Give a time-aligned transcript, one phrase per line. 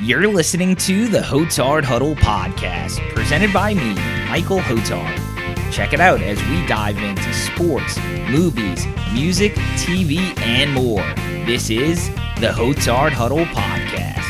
[0.00, 3.94] You're listening to the Hotard Huddle podcast, presented by me,
[4.28, 5.16] Michael Hotard.
[5.72, 7.98] Check it out as we dive into sports,
[8.30, 11.02] movies, music, TV, and more.
[11.46, 14.22] This is the Hotard Huddle podcast.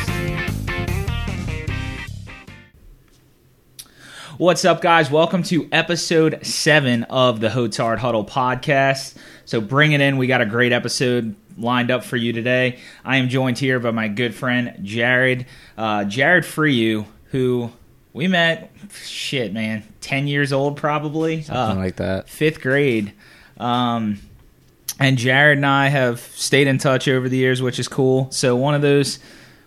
[4.39, 5.11] What's up, guys?
[5.11, 9.13] Welcome to episode seven of the Hotard Huddle podcast.
[9.45, 10.17] So, bring it in.
[10.17, 12.79] We got a great episode lined up for you today.
[13.03, 15.45] I am joined here by my good friend Jared,
[15.77, 17.71] uh, Jared Freyu, who
[18.13, 18.71] we met.
[19.03, 22.29] Shit, man, ten years old probably, something uh, like that.
[22.29, 23.13] fifth grade.
[23.57, 24.19] Um,
[24.99, 28.29] and Jared and I have stayed in touch over the years, which is cool.
[28.31, 29.19] So one of those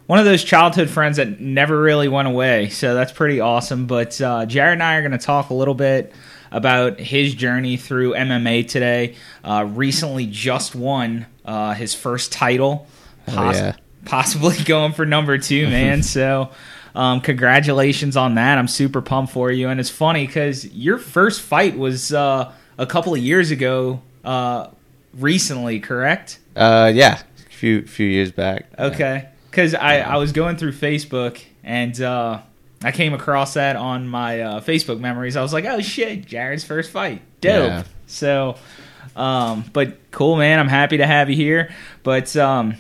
[0.07, 2.69] one of those childhood friends that never really went away.
[2.69, 3.87] So that's pretty awesome.
[3.87, 6.13] But uh, Jared and I are going to talk a little bit
[6.51, 9.15] about his journey through MMA today.
[9.43, 12.87] Uh, recently, just won uh, his first title,
[13.29, 13.77] Oh, yeah.
[14.05, 16.03] possibly going for number two, man.
[16.17, 16.51] so.
[16.95, 18.59] Um, congratulations on that!
[18.59, 22.85] I'm super pumped for you, and it's funny because your first fight was uh, a
[22.85, 24.67] couple of years ago, uh,
[25.15, 26.39] recently, correct?
[26.55, 28.67] Uh, yeah, a few few years back.
[28.79, 32.41] Okay, because I, I was going through Facebook and uh,
[32.83, 35.35] I came across that on my uh, Facebook memories.
[35.35, 37.69] I was like, oh shit, Jared's first fight, dope.
[37.71, 37.85] Yeah.
[38.07, 38.57] So,
[39.17, 40.59] um, but cool, man.
[40.59, 41.73] I'm happy to have you here.
[42.03, 42.77] But um,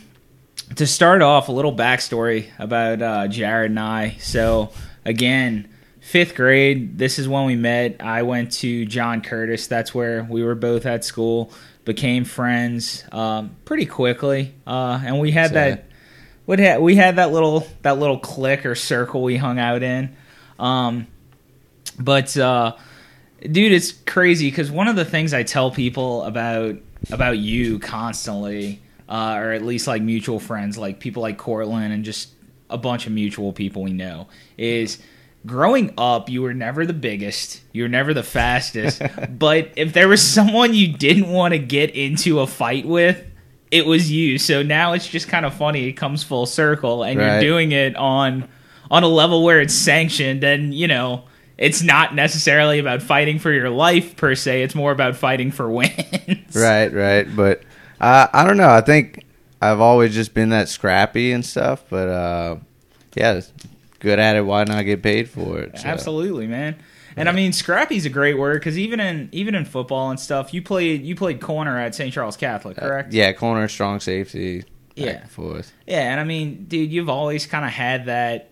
[0.76, 4.16] to start off, a little backstory about uh, Jared and I.
[4.20, 4.70] So
[5.04, 5.68] again.
[6.04, 7.98] Fifth grade, this is when we met.
[8.02, 9.68] I went to John Curtis.
[9.68, 11.52] That's where we were both at school.
[11.84, 15.84] Became friends um, pretty quickly, uh, and we had So- that
[16.44, 20.16] we had we had that little that little click or circle we hung out in.
[20.58, 21.06] Um,
[22.00, 22.74] but uh,
[23.50, 26.76] dude, it's crazy because one of the things I tell people about
[27.10, 32.04] about you constantly, uh, or at least like mutual friends, like people like Cortland and
[32.04, 32.30] just
[32.70, 34.98] a bunch of mutual people we know, is
[35.44, 40.06] growing up you were never the biggest you were never the fastest but if there
[40.06, 43.26] was someone you didn't want to get into a fight with
[43.72, 44.38] it was you.
[44.38, 47.96] So now it's just kind of funny it comes full circle and you're doing it
[47.96, 48.46] on
[48.90, 51.24] on a level where it's sanctioned and you know
[51.58, 55.70] it's not necessarily about fighting for your life per se it's more about fighting for
[55.78, 57.26] wins Right, right.
[57.36, 57.62] But
[58.00, 58.68] uh, I don't know.
[58.70, 59.24] I think
[59.60, 61.84] I've always just been that scrappy and stuff.
[61.88, 62.56] But uh,
[63.14, 63.40] yeah,
[64.00, 64.42] good at it.
[64.44, 65.78] Why not get paid for it?
[65.78, 66.76] So, Absolutely, man.
[67.16, 70.52] And I mean, scrappy's a great word because even in even in football and stuff,
[70.54, 72.12] you played you played corner at St.
[72.12, 73.08] Charles Catholic, correct?
[73.12, 74.60] Uh, Yeah, corner, strong safety.
[74.60, 75.10] back Yeah.
[75.20, 75.72] and forth.
[75.86, 78.50] Yeah, and I mean, dude, you've always kind of had that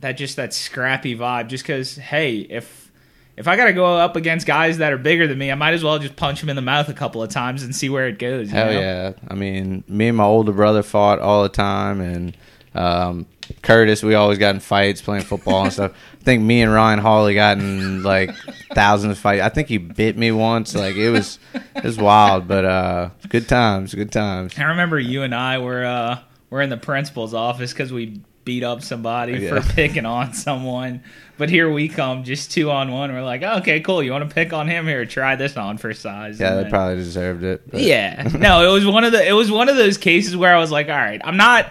[0.00, 1.48] that just that scrappy vibe.
[1.48, 2.90] Just because, hey, if
[3.36, 5.74] if I got to go up against guys that are bigger than me, I might
[5.74, 8.08] as well just punch them in the mouth a couple of times and see where
[8.08, 8.48] it goes.
[8.48, 8.80] you Hell know?
[8.80, 9.12] yeah!
[9.28, 12.36] I mean, me and my older brother fought all the time, and
[12.74, 13.26] um,
[13.62, 15.92] Curtis, we always got in fights playing football and stuff.
[16.20, 18.34] I think me and Ryan Hawley got in like
[18.74, 19.42] thousands of fights.
[19.42, 20.74] I think he bit me once.
[20.74, 21.38] Like it was,
[21.74, 24.58] it was wild, but uh, good times, good times.
[24.58, 26.18] I remember you and I were uh
[26.50, 29.60] were in the principal's office because we beat up somebody Yeah.
[29.60, 31.02] for picking on someone.
[31.36, 33.12] But here we come, just two on one.
[33.12, 34.02] We're like, okay, cool.
[34.02, 35.04] You want to pick on him here?
[35.04, 36.40] Try this on for size.
[36.40, 37.70] Yeah, And they then- probably deserved it.
[37.70, 38.22] but- Yeah.
[38.38, 40.70] No, it was one of the it was one of those cases where I was
[40.70, 41.70] like, all right, I'm not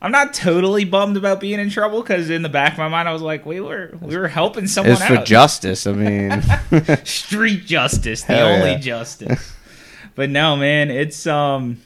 [0.00, 3.08] I'm not totally bummed about being in trouble because in the back of my mind
[3.08, 5.86] I was like, we were we were helping someone it's for justice.
[5.86, 6.42] I mean,
[7.04, 8.78] Street justice, the Hell only yeah.
[8.78, 9.52] justice.
[10.14, 11.78] but no, man, it's um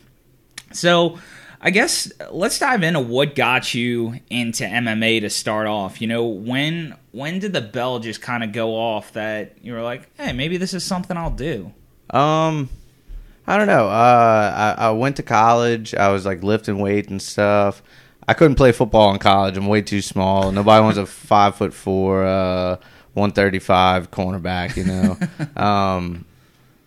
[0.72, 1.18] so
[1.60, 6.00] I guess let's dive into what got you into MMA to start off.
[6.00, 9.82] You know, when when did the bell just kind of go off that you were
[9.82, 11.72] like, "Hey, maybe this is something I'll do."
[12.10, 12.68] Um,
[13.46, 13.88] I don't know.
[13.88, 15.94] Uh, I, I went to college.
[15.94, 17.82] I was like lifting weight and stuff.
[18.28, 19.56] I couldn't play football in college.
[19.56, 20.52] I'm way too small.
[20.52, 22.76] Nobody wants a five foot four, uh,
[23.14, 24.76] one thirty five cornerback.
[24.76, 25.18] You know.
[25.60, 26.24] um,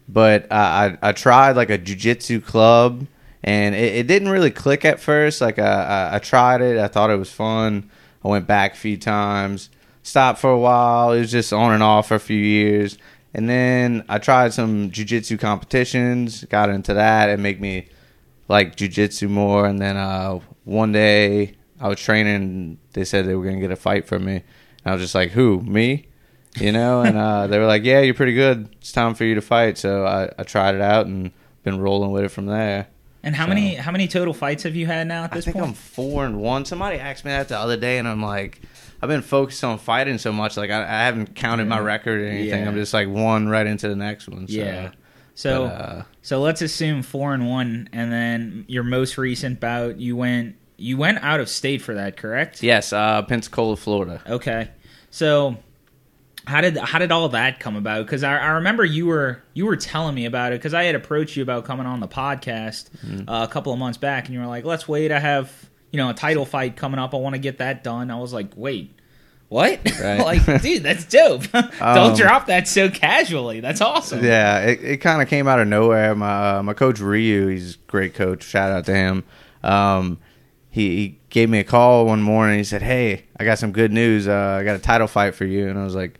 [0.07, 3.05] but I, I I tried like a jujitsu club,
[3.43, 5.41] and it, it didn't really click at first.
[5.41, 6.77] Like I, I I tried it.
[6.77, 7.89] I thought it was fun.
[8.23, 9.69] I went back a few times.
[10.03, 11.11] Stopped for a while.
[11.11, 12.97] It was just on and off for a few years.
[13.33, 17.87] And then I tried some jujitsu competitions, got into that, and make me
[18.47, 19.65] like jujitsu more.
[19.65, 23.75] And then uh, one day I was training, they said they were gonna get a
[23.75, 24.35] fight from me.
[24.35, 24.43] And
[24.85, 25.61] I was just like, "Who?
[25.61, 26.07] Me?"
[26.59, 27.01] You know?
[27.01, 28.69] and uh, they were like, "Yeah, you're pretty good.
[28.79, 31.31] It's time for you to fight." So I, I tried it out and
[31.63, 32.87] been rolling with it from there.
[33.23, 35.57] And how So- many how many total fights have you had now at this point?
[35.57, 35.69] I think point?
[35.69, 36.65] I'm four and one.
[36.65, 38.61] Somebody asked me that the other day, and I'm like,
[39.01, 42.25] I've been focused on fighting so much, like I, I haven't counted my record or
[42.25, 42.61] anything.
[42.63, 42.67] Yeah.
[42.67, 44.47] I'm just like one right into the next one.
[44.47, 44.91] So, yeah.
[45.33, 49.97] So but, uh, so let's assume four and one, and then your most recent bout,
[49.99, 52.63] you went you went out of state for that, correct?
[52.63, 54.19] Yes, uh, Pensacola, Florida.
[54.27, 54.69] Okay.
[55.11, 55.57] So
[56.47, 58.05] how did how did all that come about?
[58.05, 60.95] Because I, I remember you were you were telling me about it because I had
[60.95, 63.29] approached you about coming on the podcast Mm-hmm.
[63.29, 65.11] uh, a couple of months back, and you were like, "Let's wait.
[65.11, 65.51] I have
[65.91, 67.13] you know a title fight coming up.
[67.13, 68.95] I want to get that done." I was like, "Wait."
[69.49, 69.81] What?
[70.01, 70.19] Right.
[70.47, 71.43] like, dude, that's dope.
[71.51, 73.59] Don't Um, drop that so casually.
[73.59, 74.23] That's awesome.
[74.23, 76.15] Yeah, it, it kind of came out of nowhere.
[76.15, 78.43] My uh, my coach Ryu, he's a great coach.
[78.43, 79.25] Shout out to him.
[79.61, 80.19] Um,
[80.69, 82.59] he, he gave me a call one morning.
[82.59, 84.25] He said, "Hey, I got some good news.
[84.25, 86.17] Uh, I got a title fight for you." And I was like,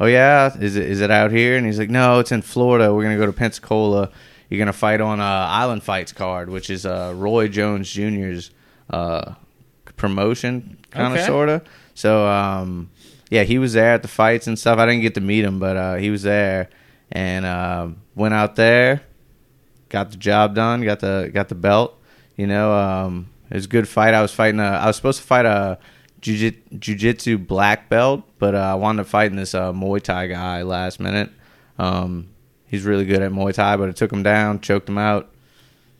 [0.00, 2.92] "Oh yeah, is it is it out here?" And he's like, "No, it's in Florida.
[2.94, 4.10] We're gonna go to Pensacola.
[4.50, 8.50] You're gonna fight on uh, Island Fights card, which is uh, Roy Jones Jr.'s
[8.90, 9.34] uh,
[9.96, 11.26] promotion, kind of Okay.
[11.26, 11.62] sorta.
[11.94, 12.90] So um,
[13.30, 14.78] yeah, he was there at the fights and stuff.
[14.78, 16.68] I didn't get to meet him, but uh, he was there
[17.12, 19.02] and um, went out there,
[19.88, 21.98] got the job done, got the got the belt.
[22.36, 24.12] You know, um, it was a good fight.
[24.14, 24.60] I was fighting.
[24.60, 25.78] A, I was supposed to fight a
[26.24, 30.98] jiu-jitsu black belt, but uh, I wound up fighting this uh, Muay Thai guy last
[31.00, 31.30] minute.
[31.78, 32.28] Um,
[32.66, 35.30] he's really good at Muay Thai, but it took him down, choked him out.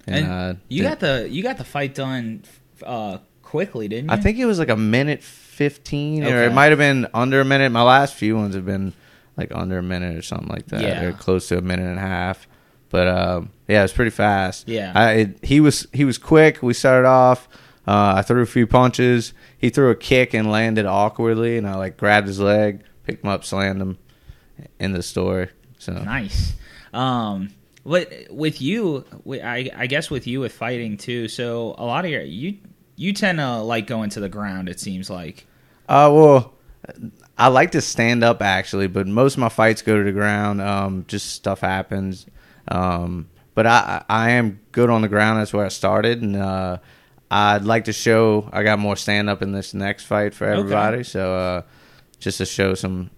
[0.06, 2.44] And uh, you did- got the you got the fight done
[2.82, 4.16] uh, quickly, didn't you?
[4.16, 7.44] I think it was like a minute fifteen, or it might have been under a
[7.44, 7.70] minute.
[7.70, 8.92] My last few ones have been
[9.36, 11.04] like under a minute or something like that, Yeah.
[11.04, 12.46] or close to a minute and a half.
[12.90, 14.68] But um, yeah, it was pretty fast.
[14.68, 14.92] Yeah.
[14.94, 16.62] I, it, he was he was quick.
[16.62, 17.48] We started off.
[17.86, 19.34] Uh, I threw a few punches.
[19.58, 23.30] He threw a kick and landed awkwardly, and I like grabbed his leg, picked him
[23.30, 23.98] up, slammed him
[24.78, 25.50] in the story.
[25.78, 26.54] So Nice.
[26.92, 27.50] Um,
[27.84, 31.28] but with you, I, I guess with you with fighting too.
[31.28, 32.56] So a lot of your you
[32.96, 34.68] you tend to like going to the ground.
[34.68, 35.46] It seems like.
[35.86, 36.54] Uh, well,
[37.36, 40.62] I like to stand up actually, but most of my fights go to the ground.
[40.62, 42.26] Um, just stuff happens.
[42.68, 45.38] Um, but I I am good on the ground.
[45.38, 46.78] That's where I started, and uh,
[47.30, 51.02] I'd like to show I got more stand up in this next fight for everybody.
[51.04, 51.62] So uh,
[52.20, 53.10] just to show some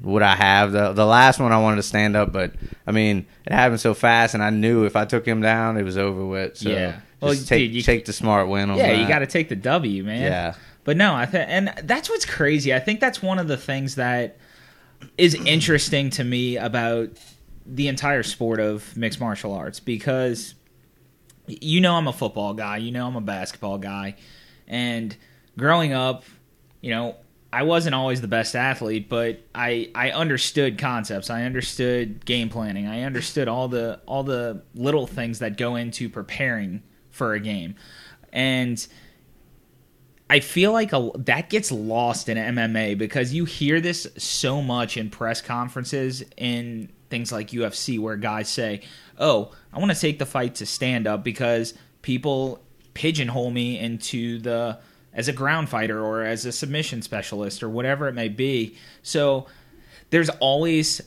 [0.00, 0.72] what I have.
[0.72, 2.52] The the last one I wanted to stand up, but
[2.86, 5.82] I mean it happened so fast, and I knew if I took him down, it
[5.82, 6.58] was over with.
[6.58, 6.90] So Yeah.
[6.92, 8.98] just Well, take dude, you- take the smart win on Yeah, that.
[9.00, 10.22] you got to take the W, man.
[10.22, 10.54] Yeah.
[10.84, 12.74] But no, I think, and that's what's crazy.
[12.74, 14.36] I think that's one of the things that
[15.16, 17.08] is interesting to me about
[17.64, 20.54] the entire sport of mixed martial arts because
[21.46, 24.16] you know I'm a football guy, you know I'm a basketball guy,
[24.66, 25.16] and
[25.56, 26.24] growing up,
[26.80, 27.16] you know,
[27.52, 31.30] I wasn't always the best athlete, but I I understood concepts.
[31.30, 32.88] I understood game planning.
[32.88, 37.76] I understood all the all the little things that go into preparing for a game.
[38.32, 38.84] And
[40.28, 44.96] I feel like a, that gets lost in MMA because you hear this so much
[44.96, 48.80] in press conferences in things like UFC where guys say,
[49.18, 52.60] "Oh, I want to take the fight to stand up because people
[52.94, 54.78] pigeonhole me into the
[55.12, 59.46] as a ground fighter or as a submission specialist or whatever it may be." So
[60.10, 61.00] there's always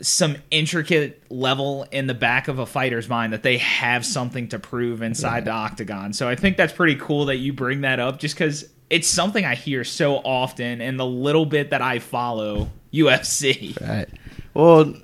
[0.00, 4.58] some intricate level in the back of a fighter's mind that they have something to
[4.58, 6.12] prove inside the octagon.
[6.12, 9.44] So I think that's pretty cool that you bring that up just because it's something
[9.44, 13.80] I hear so often in the little bit that I follow UFC.
[13.80, 14.08] Right.
[14.54, 14.94] Well,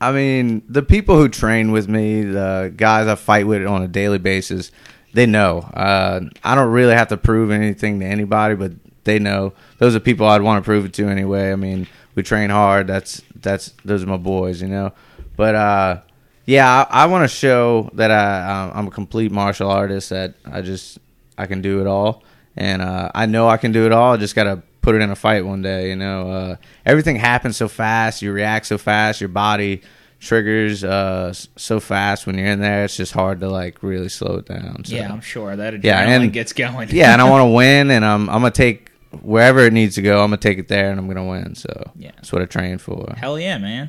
[0.00, 3.88] I mean, the people who train with me, the guys I fight with on a
[3.88, 4.72] daily basis,
[5.12, 5.58] they know.
[5.74, 8.72] Uh, I don't really have to prove anything to anybody, but
[9.04, 9.52] they know.
[9.78, 11.52] Those are people I'd want to prove it to anyway.
[11.52, 12.86] I mean, we train hard.
[12.86, 14.92] That's that's those are my boys, you know.
[15.36, 16.00] But uh,
[16.46, 20.10] yeah, I, I want to show that I um, I'm a complete martial artist.
[20.10, 20.98] That I just
[21.36, 22.22] I can do it all,
[22.56, 24.14] and uh, I know I can do it all.
[24.14, 25.90] I just gotta put it in a fight one day.
[25.90, 26.56] You know, uh,
[26.86, 28.22] everything happens so fast.
[28.22, 29.20] You react so fast.
[29.20, 29.82] Your body
[30.20, 32.84] triggers uh, so fast when you're in there.
[32.84, 34.84] It's just hard to like really slow it down.
[34.84, 34.94] So.
[34.96, 36.88] Yeah, I'm sure that adrenaline Yeah, and- gets going.
[36.92, 38.90] yeah, and I want to win, and I'm I'm gonna take
[39.22, 40.22] wherever it needs to go.
[40.22, 41.54] I'm gonna take it there, and I'm gonna win.
[41.54, 42.12] So Yeah.
[42.16, 43.14] that's what I train for.
[43.16, 43.88] Hell yeah, man.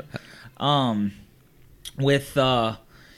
[0.57, 1.11] Um,
[1.97, 2.75] with uh,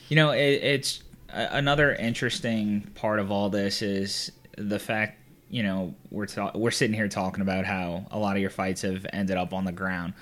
[0.10, 5.18] you know, it, it's another interesting part of all this is the fact
[5.54, 8.82] you know we're ta- we're sitting here talking about how a lot of your fights
[8.82, 10.16] have ended up on the ground,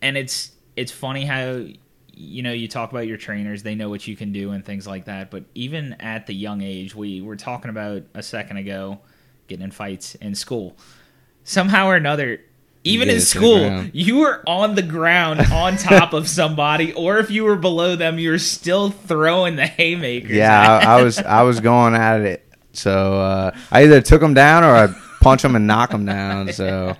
[0.00, 1.66] and it's it's funny how
[2.12, 4.86] you know you talk about your trainers they know what you can do and things
[4.86, 5.32] like that.
[5.32, 9.00] But even at the young age we were talking about a second ago
[9.48, 10.76] getting in fights in school.
[11.42, 12.40] Somehow or another
[12.84, 16.92] even in it to the school you were on the ground on top of somebody
[16.92, 21.02] or if you were below them you were still throwing the haymakers Yeah, I, I
[21.02, 22.43] was I was going at it.
[22.74, 24.88] So uh, I either took him down or I
[25.20, 26.48] punch him and knock him down.
[26.52, 26.96] So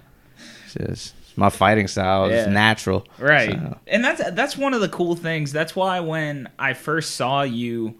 [0.64, 2.52] it's just my fighting style is Yeah.
[2.52, 3.06] natural.
[3.18, 3.50] Right.
[3.50, 5.52] So, And that's that's one of the cool things.
[5.52, 7.96] That's why when I first saw you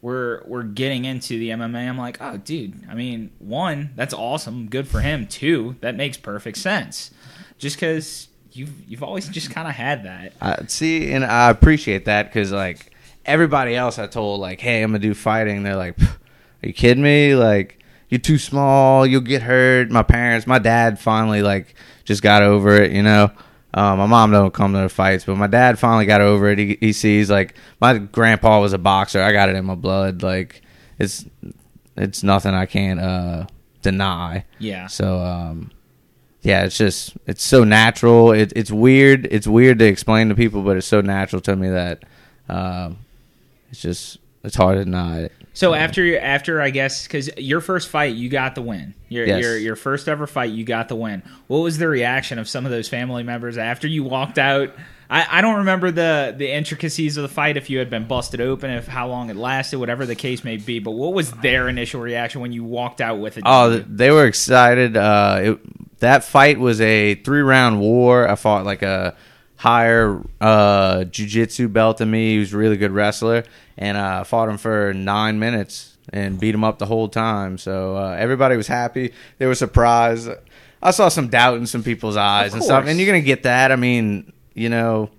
[0.00, 2.74] we're we're getting into the MMA, I'm like, oh, dude.
[2.90, 5.26] I mean, one, that's awesome, good for him.
[5.28, 7.12] Two, that makes perfect sense.
[7.58, 10.32] Just because you've you've always just kind of had that.
[10.40, 12.92] I see, and I appreciate that because like
[13.24, 15.62] everybody else I told, like, hey, I'm gonna do fighting.
[15.62, 15.96] They're like,
[16.62, 17.34] are you kidding me?
[17.34, 17.78] Like,
[18.08, 19.06] you're too small.
[19.06, 19.90] You'll get hurt.
[19.90, 22.92] My parents, my dad finally like just got over it.
[22.92, 23.30] You know.
[23.74, 26.58] Uh, my mom don't come to the fights, but my dad finally got over it.
[26.58, 29.22] He, he sees like my grandpa was a boxer.
[29.22, 30.22] I got it in my blood.
[30.22, 30.60] Like
[30.98, 31.24] it's
[31.96, 33.46] it's nothing I can't uh,
[33.80, 34.44] deny.
[34.58, 34.88] Yeah.
[34.88, 35.70] So um,
[36.42, 38.32] yeah, it's just it's so natural.
[38.32, 39.26] It, it's weird.
[39.30, 42.02] It's weird to explain to people, but it's so natural to me that
[42.50, 42.98] um,
[43.70, 45.32] it's just it's hard to deny it.
[45.54, 48.94] So after after I guess because your first fight you got the win.
[49.08, 49.42] Your, Yes.
[49.42, 51.22] your your first ever fight you got the win.
[51.46, 54.74] What was the reaction of some of those family members after you walked out?
[55.10, 58.40] I, I don't remember the the intricacies of the fight if you had been busted
[58.40, 60.78] open, if how long it lasted, whatever the case may be.
[60.78, 63.42] But what was their initial reaction when you walked out with it?
[63.44, 64.96] Oh, they were excited.
[64.96, 68.26] Uh, it, that fight was a three round war.
[68.26, 69.14] I fought like a
[69.56, 72.32] higher uh, jiu-jitsu belt than me.
[72.32, 73.44] He was a really good wrestler,
[73.82, 77.58] and uh, I fought him for nine minutes and beat him up the whole time.
[77.58, 79.12] So uh, everybody was happy.
[79.38, 80.30] They were surprised.
[80.80, 83.72] I saw some doubt in some people's eyes and stuff, and you're gonna get that.
[83.72, 85.10] I mean, you know,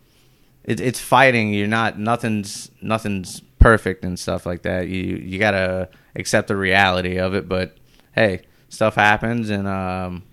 [0.64, 1.54] it, it's fighting.
[1.54, 4.88] You're not nothing's nothing's perfect and stuff like that.
[4.88, 7.50] You you gotta accept the reality of it.
[7.50, 7.76] But
[8.14, 10.24] hey, stuff happens, and um,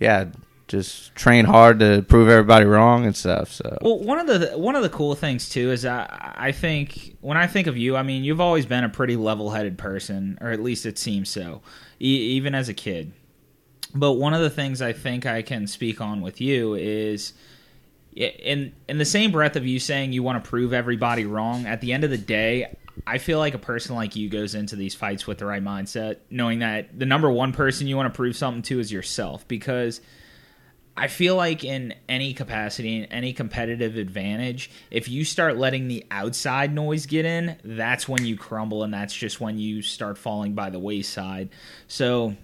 [0.00, 0.24] yeah,
[0.66, 3.52] just train hard to prove everybody wrong and stuff.
[3.52, 7.16] So Well, one of the one of the cool things too is I I think
[7.20, 10.50] when I think of you, I mean you've always been a pretty level-headed person, or
[10.50, 11.60] at least it seems so,
[12.00, 13.12] e- even as a kid.
[13.94, 17.34] But one of the things I think I can speak on with you is
[18.14, 21.66] in in the same breath of you saying you want to prove everybody wrong.
[21.66, 22.74] At the end of the day,
[23.06, 26.16] I feel like a person like you goes into these fights with the right mindset,
[26.30, 30.00] knowing that the number one person you want to prove something to is yourself, because.
[30.96, 36.04] I feel like in any capacity, in any competitive advantage, if you start letting the
[36.10, 40.54] outside noise get in, that's when you crumble and that's just when you start falling
[40.54, 41.48] by the wayside.
[41.88, 42.36] So,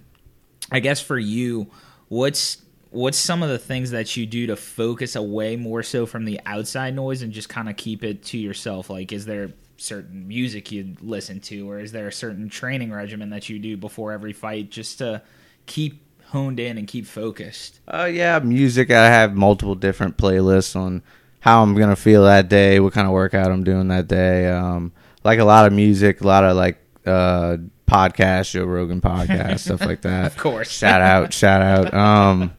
[0.73, 1.71] I guess for you,
[2.09, 2.59] what's
[2.90, 6.40] what's some of the things that you do to focus away more so from the
[6.45, 8.90] outside noise and just kind of keep it to yourself?
[8.90, 13.30] Like is there certain music you listen to or is there a certain training regimen
[13.30, 15.23] that you do before every fight just to
[15.66, 17.80] keep honed in and keep focused?
[17.87, 18.90] Uh, yeah, music.
[18.90, 21.02] I have multiple different playlists on
[21.40, 24.49] how I'm gonna feel that day, what kind of workout I'm doing that day.
[24.49, 24.92] Um,
[25.25, 27.56] like a lot of music, a lot of like uh
[27.87, 30.26] podcasts, Joe Rogan podcast, stuff like that.
[30.32, 30.70] Of course.
[30.70, 31.92] shout out, shout out.
[31.94, 32.54] Um,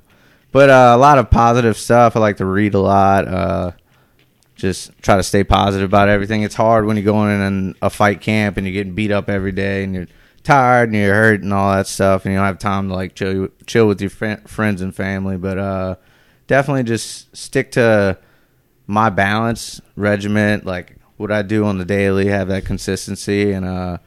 [0.51, 2.15] but uh, a lot of positive stuff.
[2.15, 3.27] I like to read a lot.
[3.27, 3.71] Uh,
[4.55, 6.43] just try to stay positive about everything.
[6.43, 9.51] It's hard when you're going in a fight camp and you're getting beat up every
[9.53, 10.07] day and you're
[10.43, 13.15] tired and you're hurt and all that stuff and you don't have time to like
[13.15, 15.38] chill chill with your fri- friends and family.
[15.38, 15.95] But uh,
[16.48, 18.17] definitely just stick to
[18.88, 23.98] my balance regiment, like what I do on the daily, have that consistency, and uh,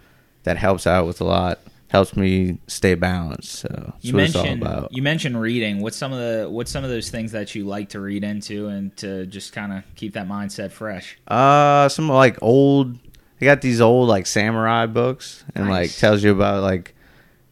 [0.42, 1.60] that helps out with a lot.
[1.88, 3.52] Helps me stay balanced.
[3.52, 4.92] So You what it's all mentioned about.
[4.92, 5.80] you mentioned reading.
[5.80, 8.66] What's some of the what's some of those things that you like to read into
[8.66, 11.16] and to just kind of keep that mindset fresh?
[11.28, 12.98] Uh, some like old.
[13.38, 16.94] They got these old like samurai books, and like tells you about like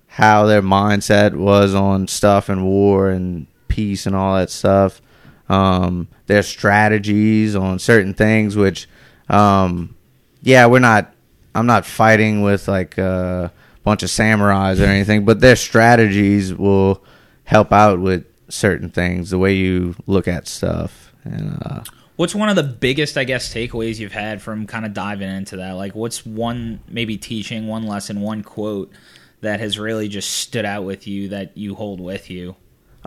[0.06, 5.00] how their mindset was on stuff and war and peace and all that stuff.
[5.48, 8.88] Um, their strategies on certain things, which,
[9.28, 9.96] um,
[10.42, 11.12] yeah, we're not.
[11.54, 17.04] I'm not fighting with like a bunch of samurais or anything, but their strategies will
[17.44, 21.82] help out with certain things, the way you look at stuff, and uh,
[22.16, 25.56] What's one of the biggest, I guess, takeaways you've had from kind of diving into
[25.56, 25.72] that?
[25.72, 28.92] Like, what's one maybe teaching, one lesson, one quote
[29.40, 32.54] that has really just stood out with you that you hold with you?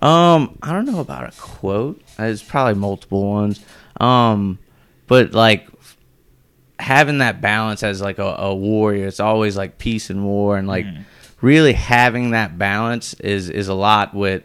[0.01, 2.01] Um, I don't know about a quote.
[2.17, 3.63] There's probably multiple ones.
[4.01, 4.59] Um,
[5.07, 5.67] but like
[6.79, 10.67] having that balance as like a, a warrior, it's always like peace and war, and
[10.67, 10.85] like
[11.41, 14.43] really having that balance is is a lot with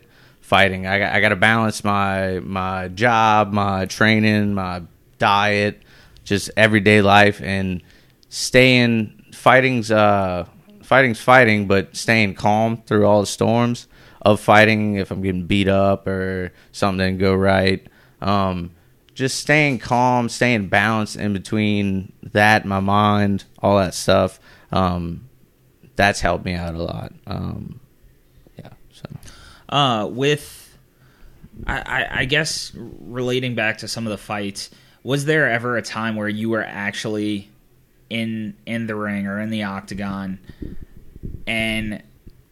[0.50, 0.84] fighting.
[0.84, 4.82] I I got to balance my my job, my training, my
[5.18, 5.80] diet,
[6.24, 7.82] just everyday life, and
[8.30, 10.46] staying fighting's uh
[10.82, 13.86] fighting's fighting, but staying calm through all the storms
[14.22, 14.96] of fighting.
[14.96, 17.86] If I'm getting beat up or something didn't go right,
[18.20, 18.72] um,
[19.14, 24.40] just staying calm, staying balanced in between that, my mind, all that stuff.
[24.72, 25.28] Um,
[25.94, 27.12] that's helped me out a lot.
[27.28, 27.78] Um,
[28.58, 28.70] yeah.
[28.92, 29.08] So.
[29.70, 30.76] Uh, with,
[31.66, 34.68] I, I, I guess, relating back to some of the fights,
[35.02, 37.48] was there ever a time where you were actually
[38.10, 40.40] in in the ring or in the octagon,
[41.46, 42.02] and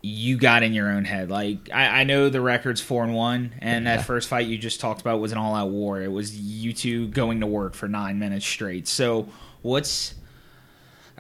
[0.01, 1.29] you got in your own head.
[1.31, 3.97] Like I, I know the record's four and one, and Yeah.
[3.97, 6.01] that first fight you just talked about was an all out war.
[6.01, 8.87] It was you two going to work for nine minutes straight.
[8.87, 9.29] So
[9.63, 10.15] what's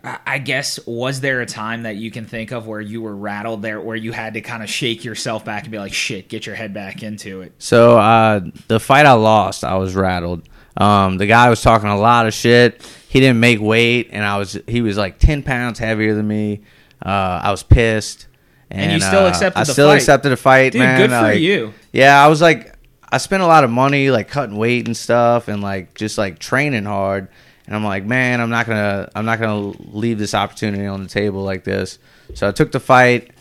[0.04, 3.62] I guess was there a time that you can think of where you were rattled
[3.62, 6.46] there, where you had to kind of shake yourself back and be like, "Shit, get
[6.46, 10.48] your head back into it." So uh, the fight I lost, I was rattled.
[10.76, 12.82] Um, the guy was talking a lot of shit.
[13.08, 16.60] He didn't make weight, and I was he was like ten pounds heavier than me.
[17.04, 18.28] Uh, I was pissed,
[18.70, 19.96] and, you still uh, accepted I the still fight.
[19.96, 21.00] accepted the fight, Dude, man.
[21.00, 21.72] good for Like, you.
[21.92, 22.74] Yeah, I was like,
[23.10, 26.38] I spent a lot of money like cutting weight and stuff, and like just like
[26.38, 27.28] training hard.
[27.68, 31.08] And I'm like, man, I'm not gonna, I'm not gonna leave this opportunity on the
[31.08, 31.98] table like this.
[32.32, 33.32] So I took the fight.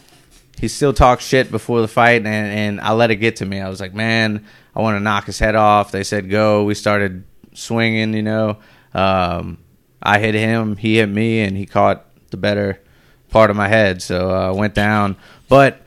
[0.60, 3.62] He still talked shit before the fight, and, and I let it get to me.
[3.62, 5.92] I was like, man, I want to knock his head off.
[5.92, 6.66] They said go.
[6.66, 8.58] We started swinging, you know.
[8.94, 9.60] Um,
[10.04, 12.82] I hit him, he hit me, and he caught the better
[13.30, 14.02] part of my head.
[14.02, 15.16] So uh, I went down.
[15.48, 15.82] But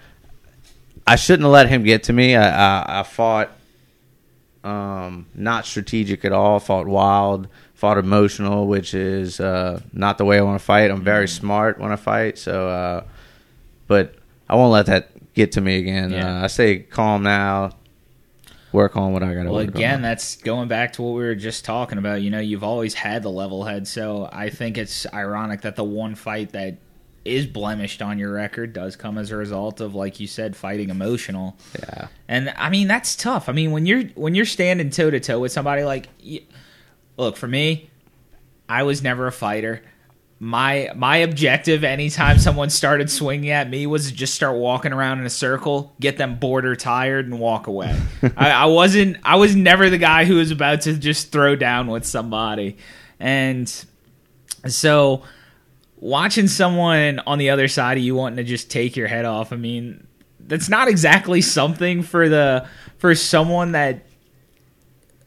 [1.07, 2.37] I shouldn't have let him get to me.
[2.37, 2.49] I,
[2.81, 3.51] I, I fought
[4.65, 6.59] um, not strategic at all.
[6.59, 7.49] Fought wild.
[7.81, 10.91] Fought emotional, which is uh, not the way I want to fight.
[10.91, 12.37] I'm very smart when I fight.
[12.37, 13.05] So, uh,
[13.87, 14.17] but
[14.51, 16.11] I won't let that get to me again.
[16.11, 16.41] Yeah.
[16.41, 17.71] Uh, I say calm now.
[18.73, 19.53] Work on what I got to work.
[19.53, 20.03] Well, again, on.
[20.03, 22.21] that's going back to what we were just talking about.
[22.21, 25.83] You know, you've always had the level head, so I think it's ironic that the
[25.85, 26.77] one fight that
[27.25, 30.91] is blemished on your record does come as a result of, like you said, fighting
[30.91, 31.57] emotional.
[31.79, 32.09] Yeah.
[32.29, 33.49] And I mean, that's tough.
[33.49, 36.09] I mean, when you're when you're standing toe to toe with somebody like,
[37.17, 37.91] look for me,
[38.69, 39.83] I was never a fighter.
[40.39, 45.21] My my objective anytime someone started swinging at me was to just start walking around
[45.21, 47.95] in a circle, get them bored or tired, and walk away.
[48.37, 49.19] I, I wasn't.
[49.23, 52.79] I was never the guy who was about to just throw down with somebody,
[53.19, 53.69] and
[54.67, 55.25] so
[55.97, 59.53] watching someone on the other side of you wanting to just take your head off.
[59.53, 60.07] I mean,
[60.41, 62.67] that's not exactly something for the
[62.99, 64.07] for someone that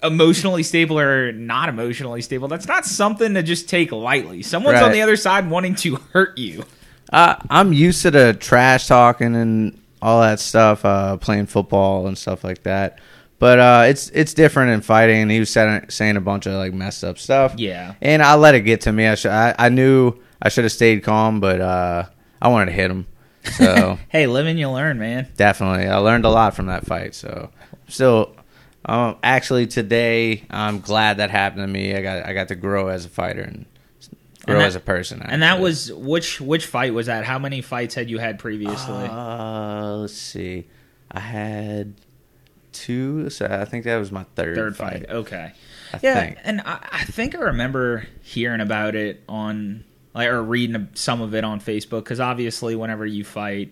[0.03, 2.47] emotionally stable or not emotionally stable.
[2.47, 4.41] That's not something to just take lightly.
[4.43, 6.63] Someone's on the other side wanting to hurt you.
[7.11, 12.17] Uh, I'm used to the trash talking and all that stuff, uh, playing football and
[12.17, 12.99] stuff like that.
[13.39, 15.21] But uh, it's it's different in fighting.
[15.21, 17.55] And he was saying, saying a bunch of like messed up stuff.
[17.57, 17.95] Yeah.
[18.01, 19.05] and I let it get to me.
[19.07, 22.05] I should, I, I knew I should have stayed calm, but uh,
[22.41, 23.05] I wanted to hit him.
[23.57, 25.27] So Hey, live and you learn, man.
[25.35, 27.15] definitely, I learned a lot from that fight.
[27.15, 27.49] So
[27.89, 28.33] still,
[28.85, 31.95] um, actually today, I'm glad that happened to me.
[31.95, 33.65] I got I got to grow as a fighter and
[34.45, 35.21] grow that- as a person.
[35.23, 37.23] And that was which which fight was that?
[37.25, 39.05] How many fights had you had previously?
[39.09, 40.67] Uh, let's see.
[41.11, 41.93] I had
[42.71, 43.29] two.
[43.29, 45.07] So I think that was my third, Third fight.
[45.07, 45.09] fight.
[45.09, 45.51] Okay.
[45.93, 46.37] I yeah, think.
[46.43, 49.83] and I, I think I remember hearing about it on
[50.15, 53.71] like or reading some of it on Facebook because obviously whenever you fight,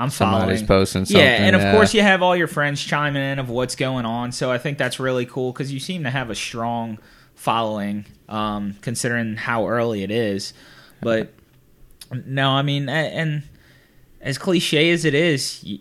[0.00, 0.66] I'm Somebody's following.
[0.66, 1.22] posting something.
[1.22, 1.72] Yeah, and of yeah.
[1.72, 4.32] course you have all your friends chiming in of what's going on.
[4.32, 6.98] So I think that's really cool because you seem to have a strong
[7.34, 10.54] following, um, considering how early it is.
[11.02, 11.34] But
[12.24, 13.42] no, I mean, and
[14.22, 15.80] as cliche as it is, you,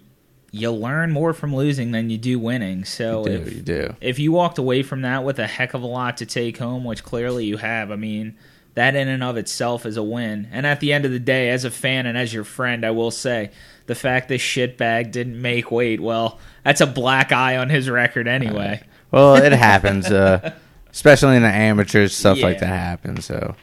[0.51, 2.83] you learn more from losing than you do winning.
[2.83, 3.95] So you do, if, you do.
[4.01, 6.83] if you walked away from that with a heck of a lot to take home,
[6.83, 8.35] which clearly you have, I mean,
[8.75, 10.47] that in and of itself is a win.
[10.51, 12.91] And at the end of the day, as a fan and as your friend, I
[12.91, 13.51] will say
[13.87, 18.27] the fact this shitbag didn't make weight, well, that's a black eye on his record
[18.27, 18.83] anyway.
[19.11, 20.53] Well, it happens, uh,
[20.91, 22.15] especially in the amateurs.
[22.15, 23.25] Stuff like that happens.
[23.25, 23.55] So,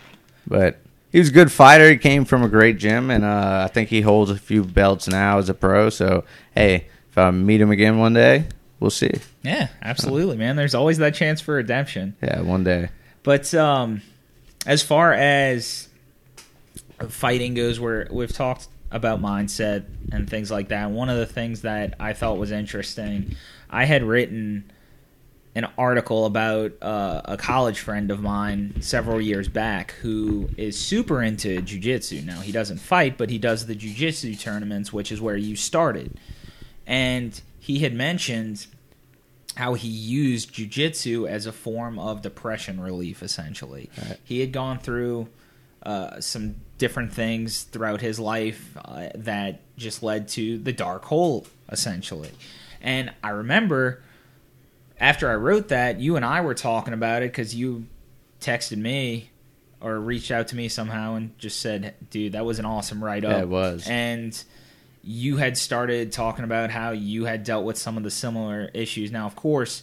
[0.44, 0.80] but
[1.12, 1.88] he was a good fighter.
[1.88, 5.06] He came from a great gym, and uh, I think he holds a few belts
[5.06, 5.88] now as a pro.
[5.88, 8.46] So, hey, if I meet him again one day,
[8.80, 9.12] we'll see.
[9.42, 10.56] Yeah, absolutely, man.
[10.56, 12.16] There's always that chance for redemption.
[12.20, 12.88] Yeah, one day.
[13.22, 14.02] But um,
[14.66, 15.88] as far as
[17.08, 20.90] fighting goes, where we've talked about mindset and things like that.
[20.90, 23.36] One of the things that I thought was interesting,
[23.70, 24.70] I had written
[25.54, 31.22] an article about uh, a college friend of mine several years back who is super
[31.22, 32.24] into jujitsu.
[32.24, 36.18] Now he doesn't fight, but he does the jujitsu tournaments, which is where you started.
[36.86, 38.66] And he had mentioned
[39.56, 43.90] how he used jujitsu as a form of depression relief, essentially.
[43.98, 44.18] Right.
[44.22, 45.28] He had gone through
[45.82, 51.46] uh, some different things throughout his life uh, that just led to the dark hole,
[51.70, 52.30] essentially.
[52.82, 54.02] And I remember
[55.00, 57.86] after I wrote that, you and I were talking about it because you
[58.40, 59.30] texted me
[59.80, 63.24] or reached out to me somehow and just said, dude, that was an awesome write
[63.24, 63.32] up.
[63.32, 63.86] Yeah, it was.
[63.88, 64.44] And
[65.06, 69.12] you had started talking about how you had dealt with some of the similar issues.
[69.12, 69.82] Now, of course,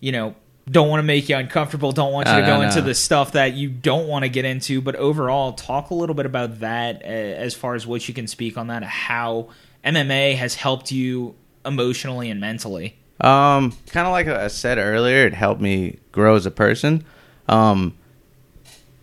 [0.00, 0.36] you know,
[0.70, 2.86] don't want to make you uncomfortable, don't want you No, to no, go into no.
[2.86, 4.80] the stuff that you don't want to get into.
[4.80, 8.26] But overall, talk a little bit about that uh, as far as what you can
[8.26, 9.48] speak on that, how
[9.84, 12.96] MMA has helped you emotionally and mentally.
[13.20, 17.04] Um, kind of like I said earlier, it helped me grow as a person.
[17.48, 17.94] Um,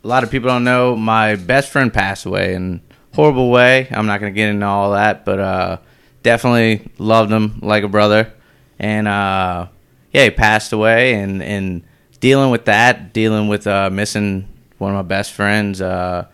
[0.04, 3.88] a lot of people don't know my best friend passed away in a horrible way.
[3.92, 5.78] I'm not gonna get into all that, but uh,
[6.24, 8.34] definitely loved him like a brother.
[8.80, 9.68] And uh,
[10.12, 11.84] yeah, he passed away, and and
[12.20, 14.48] dealing with that, dealing with uh, missing
[14.78, 16.26] one of my best friends, uh,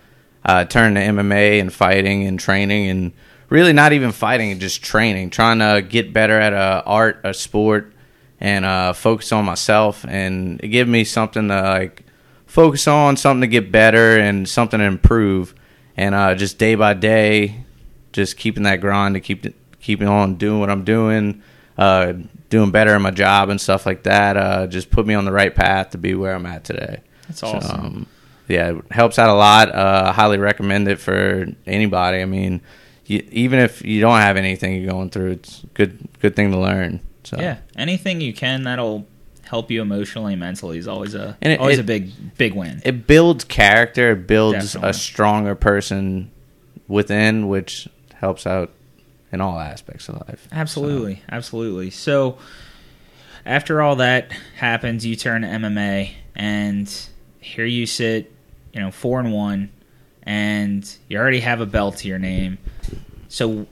[0.45, 3.13] uh, turned to MMA and fighting and training and
[3.49, 7.33] really not even fighting and just training, trying to get better at a art, a
[7.33, 7.93] sport,
[8.39, 10.05] and uh, focus on myself.
[10.07, 12.03] And it gave me something to like
[12.45, 15.53] focus on, something to get better, and something to improve.
[15.99, 17.65] And uh, just day by day,
[18.13, 19.45] just keeping that grind to keep
[19.81, 21.43] keeping on doing what I'm doing,
[21.77, 22.13] uh,
[22.49, 24.37] doing better in my job and stuff like that.
[24.37, 27.01] Uh, just put me on the right path to be where I'm at today.
[27.27, 27.79] That's So, awesome.
[27.85, 28.07] um,
[28.47, 29.75] yeah, it helps out a lot.
[29.75, 32.21] Uh, highly recommend it for anybody.
[32.21, 32.61] I mean,
[33.05, 36.57] you, even if you don't have anything you're going through, it's good good thing to
[36.59, 37.01] learn.
[37.25, 39.05] So yeah, anything you can that'll
[39.49, 42.81] help you emotionally mentally is always a And it- always it- a big big win.
[42.85, 44.11] it builds character.
[44.11, 44.89] It builds Definitely.
[44.89, 46.29] a stronger person
[46.87, 48.71] within, which helps out
[49.31, 50.47] in all aspects of life.
[50.51, 51.89] Absolutely, absolutely.
[51.89, 52.37] So
[53.45, 56.91] after all that happens, you turn to MMA, and
[57.39, 58.31] here you sit,
[58.73, 59.69] you know, four and one,
[60.23, 62.57] and you already have a belt to your name.
[63.29, 63.67] So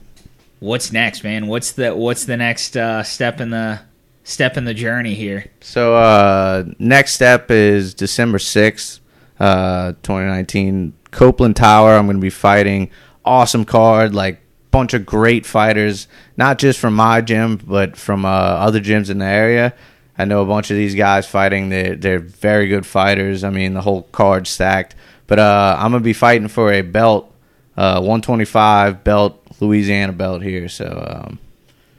[0.60, 1.46] what's next, man?
[1.46, 3.80] What's the what's the next uh, step in the
[4.28, 5.50] step in the journey here?
[5.60, 9.00] So uh, next step is December sixth,
[9.40, 11.94] uh, twenty nineteen, Copeland Tower.
[11.94, 12.90] I'm going to be fighting.
[13.24, 18.28] Awesome card, like bunch of great fighters, not just from my gym, but from uh,
[18.28, 19.74] other gyms in the area.
[20.16, 21.68] I know a bunch of these guys fighting.
[21.68, 23.44] They're they're very good fighters.
[23.44, 24.94] I mean, the whole card stacked.
[25.26, 27.32] But uh, I'm gonna be fighting for a belt,
[27.76, 30.68] uh, 125 belt, Louisiana belt here.
[30.68, 30.86] So
[31.26, 31.38] um,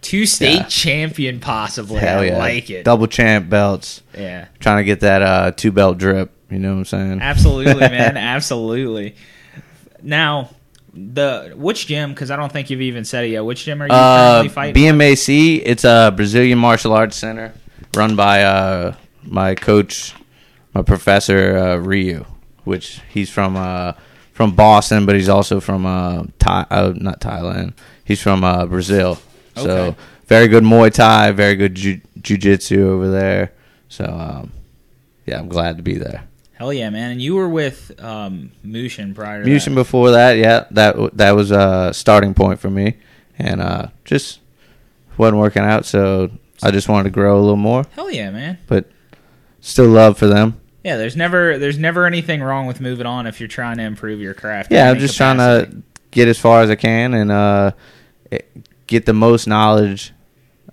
[0.01, 0.63] Two state Yeah.
[0.63, 1.99] champion, possibly.
[1.99, 2.83] hell I yeah, like it.
[2.85, 4.01] double champ belts.
[4.17, 4.45] yeah.
[4.59, 6.31] Trying to get that uh, two belt drip.
[6.49, 7.21] You know what I'm saying?
[7.21, 8.17] Absolutely, man.
[8.17, 9.15] Absolutely.
[10.01, 10.49] Now,
[10.93, 12.11] the which gym?
[12.11, 13.41] Because I don't think you've even said it yet.
[13.45, 14.83] Which gym are you Uh, currently fighting?
[14.83, 15.61] BMAC.
[15.65, 17.53] It's a Brazilian martial arts center
[17.95, 20.13] run by uh, my coach,
[20.73, 22.25] my professor uh, Ryu,
[22.63, 23.93] which he's from uh,
[24.33, 27.73] from Boston, but he's also from uh, Thai, uh, not Thailand.
[28.05, 29.19] He's from uh, Brazil.
[29.63, 29.95] So
[30.27, 33.53] very good Muay Thai, very good ju- jujitsu over there.
[33.87, 34.51] So um,
[35.25, 36.25] yeah, I'm glad to be there.
[36.53, 37.11] Hell yeah, man!
[37.11, 39.43] And you were with um, Mushin prior.
[39.43, 39.81] to Mushin that.
[39.81, 42.97] before that, yeah, that that was a starting point for me,
[43.37, 44.39] and uh, just
[45.17, 46.29] wasn't working out, so
[46.61, 48.57] I just wanted to grow a little more, Hell yeah, man!
[48.67, 48.89] but
[49.61, 50.59] still love for them.
[50.83, 54.19] Yeah, there's never there's never anything wrong with moving on if you're trying to improve
[54.19, 54.69] your craft.
[54.71, 57.71] Yeah, I'm just trying to get as far as I can and uh,
[58.89, 60.13] get the most knowledge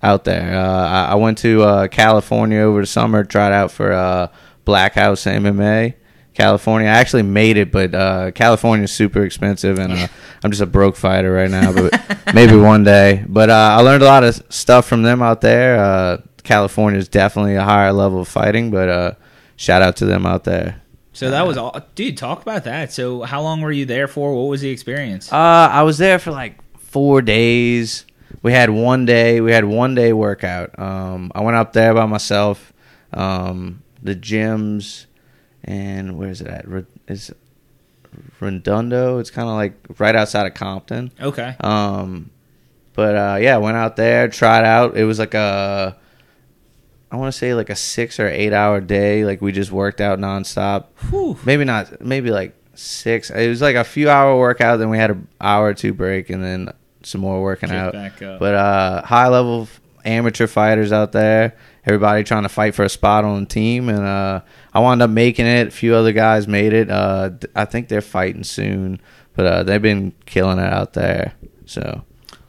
[0.01, 0.55] out there.
[0.57, 4.27] Uh, I, I went to uh, California over the summer, tried out for uh,
[4.65, 5.93] Black House MMA.
[6.33, 10.07] California, I actually made it, but uh, is super expensive, and uh,
[10.43, 11.73] I'm just a broke fighter right now.
[11.73, 13.23] But maybe one day.
[13.27, 15.79] But uh, I learned a lot of stuff from them out there.
[15.79, 19.11] Uh, California is definitely a higher level of fighting, but uh,
[19.55, 20.81] shout out to them out there.
[21.11, 22.17] So that was all, dude.
[22.17, 22.93] Talk about that.
[22.93, 24.35] So how long were you there for?
[24.35, 25.33] What was the experience?
[25.33, 28.05] Uh, I was there for like four days.
[28.41, 29.41] We had one day.
[29.41, 30.77] We had one day workout.
[30.77, 32.73] Um, I went up there by myself.
[33.13, 35.05] Um, the gyms,
[35.63, 36.65] and where's it at?
[37.07, 37.31] Is
[38.39, 39.19] Redondo?
[39.19, 41.11] It's kind of like right outside of Compton.
[41.19, 41.55] okay.
[41.59, 42.31] Um,
[42.93, 44.97] but uh, yeah, went out there, tried out.
[44.97, 45.95] It was like a,
[47.11, 49.23] I want to say like a six or eight hour day.
[49.23, 50.85] Like we just worked out nonstop.
[51.09, 51.37] Whew.
[51.45, 52.01] Maybe not.
[52.01, 53.29] Maybe like six.
[53.29, 54.79] It was like a few hour workout.
[54.79, 56.69] Then we had an hour or two break, and then
[57.07, 57.93] some more working Kick out.
[58.39, 59.67] But uh, high level
[60.05, 61.55] amateur fighters out there.
[61.85, 64.41] Everybody trying to fight for a spot on the team, and uh,
[64.73, 65.67] I wound up making it.
[65.67, 66.89] A few other guys made it.
[66.89, 68.99] Uh, I think they're fighting soon,
[69.35, 71.33] but uh, they've been killing it out there.
[71.65, 72.03] So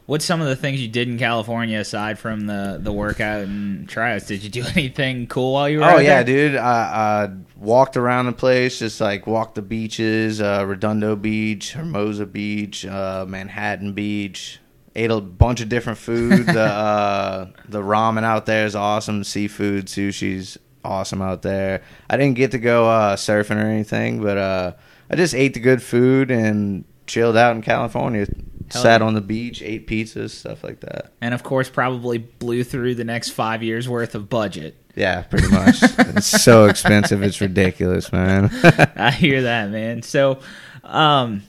[0.08, 3.86] What's some of the things you did in California aside from the the workout and
[3.86, 4.24] tryouts?
[4.24, 5.84] Did you do anything cool while you were?
[5.84, 5.96] There?
[5.96, 6.48] Oh yeah, there?
[6.48, 6.56] dude.
[6.56, 12.24] I, I walked around the place, just like walked the beaches, uh, Redondo Beach, Hermosa
[12.24, 14.60] Beach, uh, Manhattan Beach.
[14.96, 16.46] Ate a bunch of different food.
[16.46, 19.22] the uh, the ramen out there is awesome.
[19.24, 21.82] Seafood, sushi's awesome out there.
[22.08, 24.72] I didn't get to go uh, surfing or anything, but uh,
[25.10, 28.26] I just ate the good food and chilled out in California.
[28.70, 29.06] Hell Sat yeah.
[29.06, 31.12] on the beach, ate pizzas, stuff like that.
[31.20, 34.76] And of course, probably blew through the next five years worth of budget.
[34.94, 35.76] Yeah, pretty much.
[35.82, 37.22] it's so expensive.
[37.22, 38.50] It's ridiculous, man.
[38.96, 40.02] I hear that, man.
[40.02, 40.40] So,
[40.82, 41.42] um,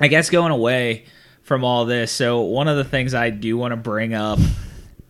[0.00, 1.04] I guess going away
[1.42, 4.40] from all this, so one of the things I do want to bring up,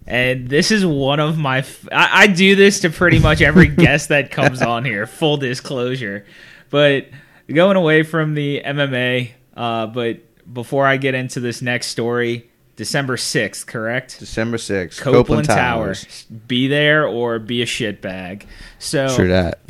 [0.07, 3.67] and this is one of my, f- I, I do this to pretty much every
[3.75, 5.07] guest that comes on here.
[5.07, 6.27] Full disclosure,
[6.69, 7.09] but
[7.49, 10.19] going away from the MMA, uh, but
[10.53, 14.19] before I get into this next story, December sixth, correct?
[14.19, 16.25] December 6th, Copeland, Towers.
[16.47, 18.45] Be there or be a shitbag.
[18.79, 19.61] So True that.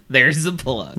[0.08, 0.98] there's the plug.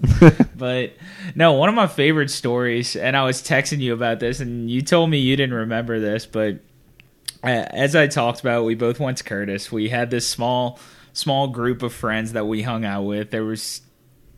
[0.55, 0.93] but
[1.35, 4.81] no, one of my favorite stories, and I was texting you about this, and you
[4.81, 6.59] told me you didn't remember this, but
[7.43, 9.71] uh, as I talked about, we both went to Curtis.
[9.71, 10.79] We had this small,
[11.13, 13.31] small group of friends that we hung out with.
[13.31, 13.81] There was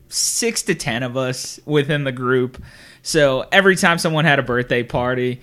[0.08, 2.62] six to ten of us within the group.
[3.02, 5.40] So every time someone had a birthday party,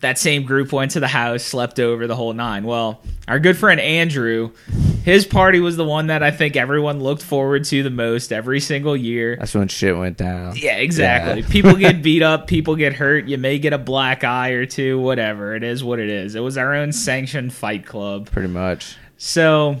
[0.00, 2.64] that same group went to the house, slept over the whole nine.
[2.64, 4.52] Well, our good friend Andrew,
[5.04, 8.60] his party was the one that I think everyone looked forward to the most every
[8.60, 9.36] single year.
[9.36, 10.56] That's when shit went down.
[10.56, 11.42] Yeah, exactly.
[11.42, 11.48] Yeah.
[11.48, 14.98] People get beat up, people get hurt, you may get a black eye or two,
[14.98, 15.54] whatever.
[15.54, 16.34] It is what it is.
[16.34, 18.30] It was our own sanctioned fight club.
[18.30, 18.96] Pretty much.
[19.18, 19.76] So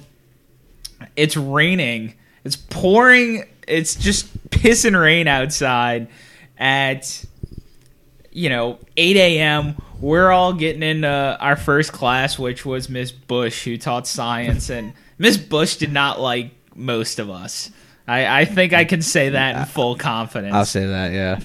[1.16, 2.14] it's raining.
[2.44, 3.44] It's pouring.
[3.66, 6.08] It's just pissing rain outside
[6.60, 7.24] at
[8.30, 9.76] you know 8 a.m.
[10.00, 14.92] We're all getting into our first class, which was Miss Bush, who taught science, and
[15.18, 17.70] Miss Bush did not like most of us.
[18.06, 20.54] I, I think I can say that in full confidence.
[20.54, 21.40] I'll say that, yeah.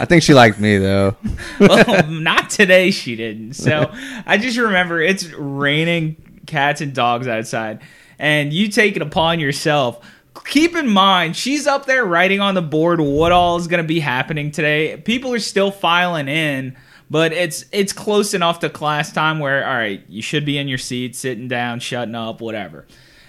[0.00, 1.16] I think she liked me, though.
[1.60, 3.54] well, not today she didn't.
[3.54, 3.90] So
[4.26, 7.80] I just remember it's raining cats and dogs outside,
[8.18, 10.04] and you take it upon yourself.
[10.44, 13.86] Keep in mind, she's up there writing on the board what all is going to
[13.86, 14.96] be happening today.
[14.96, 16.76] People are still filing in,
[17.10, 20.68] but it's it's close enough to class time where all right, you should be in
[20.68, 22.86] your seat, sitting down, shutting up, whatever.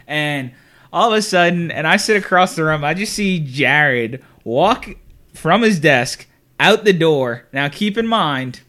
[0.08, 0.52] And
[0.92, 4.90] all of a sudden, and I sit across the room, I just see Jared walk
[5.34, 6.28] from his desk
[6.60, 7.48] out the door.
[7.54, 8.62] Now, keep in mind,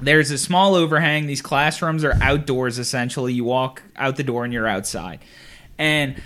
[0.00, 1.26] there's a small overhang.
[1.26, 3.32] These classrooms are outdoors essentially.
[3.32, 5.20] You walk out the door and you're outside.
[5.78, 6.20] And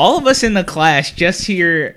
[0.00, 1.94] all of us in the class just hear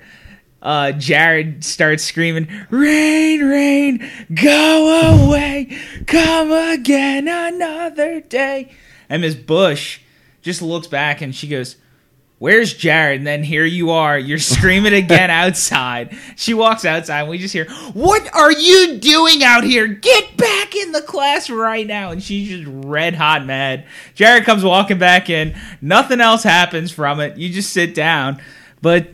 [0.60, 5.74] uh, Jared start screaming, Rain, rain, go away,
[6.06, 8.70] come again another day.
[9.08, 10.00] And Miss Bush
[10.42, 11.76] just looks back and she goes,
[12.38, 13.20] Where's Jared?
[13.20, 14.18] And then here you are.
[14.18, 16.16] You're screaming again outside.
[16.36, 19.86] She walks outside and we just hear, What are you doing out here?
[19.86, 22.10] Get back in the class right now.
[22.10, 23.86] And she's just red hot mad.
[24.14, 25.56] Jared comes walking back in.
[25.80, 27.36] Nothing else happens from it.
[27.36, 28.42] You just sit down.
[28.82, 29.08] But,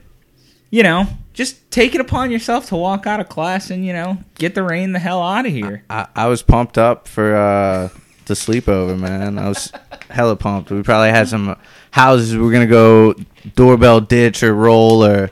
[0.70, 4.18] you know, just take it upon yourself to walk out of class and, you know,
[4.36, 5.84] get the rain the hell out of here.
[5.88, 7.90] I, I was pumped up for uh,
[8.24, 9.38] the sleepover, man.
[9.38, 9.72] I was
[10.10, 10.70] hella pumped.
[10.70, 11.56] We probably had some
[11.90, 13.14] houses we were going to go
[13.54, 15.30] doorbell ditch or roll, or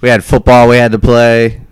[0.00, 1.62] we had football we had to play.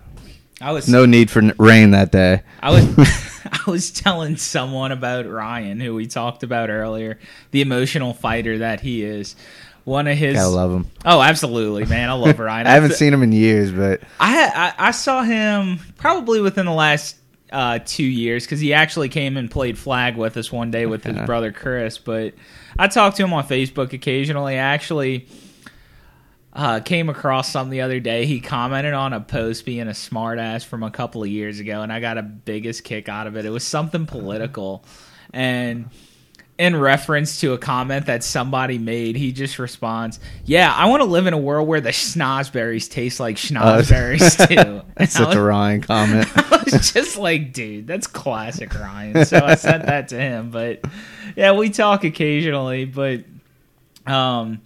[0.61, 2.43] I was No need for rain that day.
[2.62, 2.85] I was
[3.67, 7.19] I was telling someone about Ryan, who we talked about earlier,
[7.51, 9.37] the emotional fighter that he is.
[9.85, 10.90] One of his Gotta love him.
[11.05, 12.67] oh, absolutely, man, I love Ryan.
[12.67, 16.73] I haven't seen him in years, but I, I I saw him probably within the
[16.73, 17.17] last
[17.55, 21.05] uh, two years because he actually came and played flag with us one day with
[21.05, 21.99] his brother Chris.
[21.99, 22.35] But
[22.77, 24.55] I talk to him on Facebook occasionally.
[24.55, 25.29] I actually
[26.53, 28.27] uh, came across something the other day.
[28.27, 31.93] He commented on a post being a smartass from a couple of years ago, and
[31.93, 33.47] I got a biggest kick out of it.
[33.47, 34.85] It was something political,
[35.33, 35.90] and
[36.57, 41.09] in reference to a comment that somebody made, he just responds, "Yeah, I want to
[41.09, 45.81] live in a world where the schnozberries taste like schnozberries too." that's such a Ryan
[45.81, 46.29] comment.
[46.37, 49.25] I was just like, dude, that's classic Ryan.
[49.25, 50.51] So I sent that to him.
[50.51, 50.85] But
[51.35, 53.25] yeah, we talk occasionally, but
[54.07, 54.61] um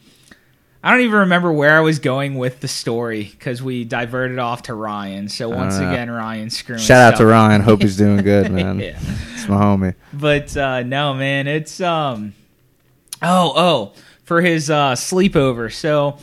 [0.83, 4.63] I don't even remember where I was going with the story because we diverted off
[4.65, 5.29] to Ryan.
[5.29, 6.81] So once Uh, again, Ryan screwing.
[6.81, 7.27] Shout out to.
[7.27, 7.63] Ryan.
[7.63, 8.79] Hope he's doing good, man.
[8.79, 8.99] yeah.
[9.35, 9.95] It's my homie.
[10.13, 12.35] But uh, no, man, it's um.
[13.21, 13.93] Oh, oh,
[14.25, 15.73] for his uh, sleepover.
[15.73, 16.19] So,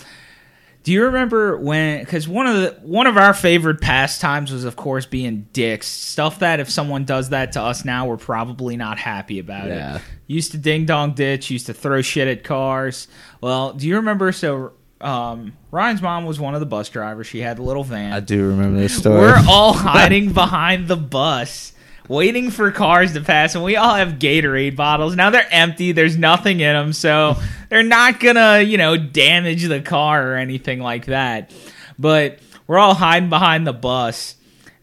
[0.85, 1.99] do you remember when?
[1.99, 5.87] Because one of the one of our favorite pastimes was, of course, being dicks.
[5.87, 9.95] Stuff that if someone does that to us now, we're probably not happy about Yeah.
[9.97, 10.01] it.
[10.27, 11.49] Used to ding dong ditch.
[11.49, 13.07] Used to throw shit at cars.
[13.41, 14.31] Well, do you remember?
[14.31, 14.71] So.
[15.01, 17.27] Um, Ryan's mom was one of the bus drivers.
[17.27, 18.13] She had the little van.
[18.13, 19.19] I do remember this story.
[19.19, 21.73] We're all hiding behind the bus,
[22.07, 25.15] waiting for cars to pass, and we all have Gatorade bottles.
[25.15, 25.91] Now they're empty.
[25.91, 27.37] There's nothing in them, so
[27.69, 31.51] they're not gonna, you know, damage the car or anything like that.
[31.97, 34.35] But we're all hiding behind the bus,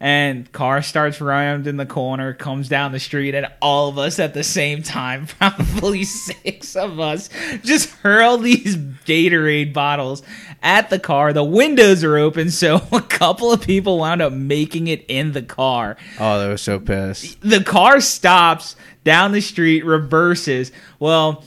[0.02, 4.34] and car starts rounding the corner, comes down the street, and all of us at
[4.34, 7.30] the same time, probably six of us,
[7.62, 10.24] just hurl these Gatorade bottles
[10.60, 11.32] at the car.
[11.32, 15.42] The windows are open, so a couple of people wound up making it in the
[15.42, 15.96] car.
[16.18, 17.40] Oh, they were so pissed.
[17.40, 20.72] The car stops down the street, reverses.
[20.98, 21.44] Well,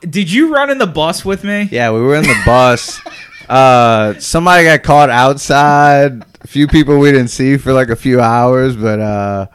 [0.00, 1.68] did you run in the bus with me?
[1.70, 3.02] Yeah, we were in the bus.
[3.48, 6.24] uh, somebody got caught outside.
[6.40, 9.46] A few people we didn't see for like a few hours, but uh,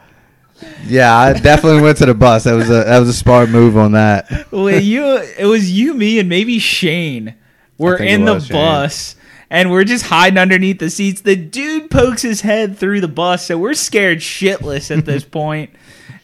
[0.86, 2.44] yeah, I definitely went to the bus.
[2.44, 4.50] That was a that was a smart move on that.
[4.50, 5.04] well, you
[5.38, 7.34] it was you, me, and maybe Shane.
[7.76, 8.56] We're in the Shane.
[8.56, 9.14] bus
[9.50, 11.20] and we're just hiding underneath the seats.
[11.20, 15.70] The dude pokes his head through the bus, so we're scared shitless at this point.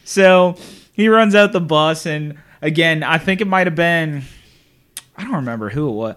[0.03, 0.57] So
[0.93, 4.23] he runs out the bus, and again, I think it might have been
[5.17, 6.15] I don't remember who it was.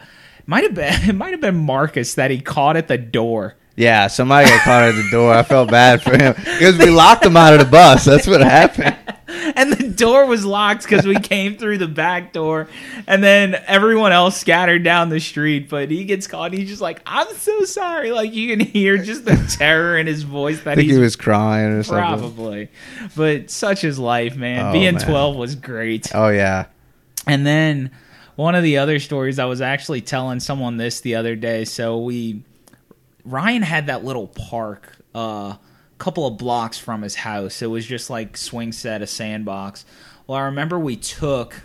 [0.48, 3.54] Might have been it might have been Marcus that he caught at the door.
[3.76, 5.32] Yeah, somebody got caught at the door.
[5.32, 8.04] I felt bad for him because we locked him out of the bus.
[8.04, 8.96] That's what happened.
[9.54, 12.66] and the door was locked because we came through the back door
[13.06, 16.80] and then everyone else scattered down the street but he gets caught and he's just
[16.80, 20.74] like i'm so sorry like you can hear just the terror in his voice I
[20.74, 22.04] that he was crying or something.
[22.04, 22.68] probably
[23.16, 25.04] but such is life man Oh, being man.
[25.04, 26.66] 12 was great Oh yeah.
[27.26, 27.90] and then
[28.38, 31.64] one of the other stories i was actually telling someone this the other day.
[31.64, 32.44] So we
[33.24, 35.56] ryan had that little park uh
[35.98, 37.60] couple of blocks from his house.
[37.60, 39.84] It was just like swing set a sandbox.
[40.28, 41.62] Well i remember we took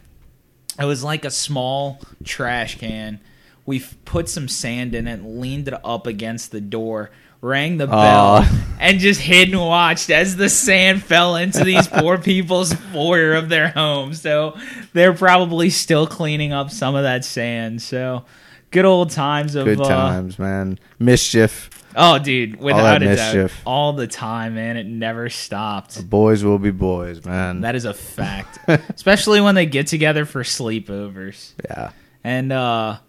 [0.79, 3.19] it was like a small trash can.
[3.67, 7.11] We put some sand in it leaned it up against the door
[7.43, 8.75] rang the bell Aw.
[8.79, 13.49] and just hid and watched as the sand fell into these poor people's foyer of
[13.49, 14.13] their home.
[14.13, 14.57] So
[14.93, 17.81] they're probably still cleaning up some of that sand.
[17.81, 18.23] So
[18.71, 20.79] good old times of Good uh, times, man.
[20.99, 21.69] Mischief.
[21.97, 23.61] oh, dude, without a doubt, mischief.
[23.65, 24.77] all the time, man.
[24.77, 26.09] It never stopped.
[26.09, 27.61] Boys will be boys, man.
[27.61, 28.57] That is a fact,
[28.95, 31.51] especially when they get together for sleepovers.
[31.65, 31.91] yeah.
[32.23, 32.99] And uh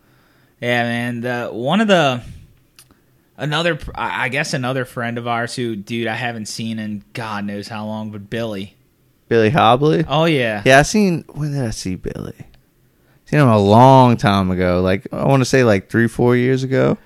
[0.61, 2.23] yeah, man, the one of the
[3.37, 7.69] another I guess another friend of ours who dude I haven't seen in God knows
[7.69, 8.77] how long, but Billy.
[9.29, 10.05] Billy Hobley.
[10.09, 10.63] Oh yeah.
[10.65, 11.25] Yeah, I seen.
[11.33, 12.37] When did I see Billy?
[13.27, 14.81] Seen him a long time ago.
[14.83, 16.99] Like I want to say like three, four years ago.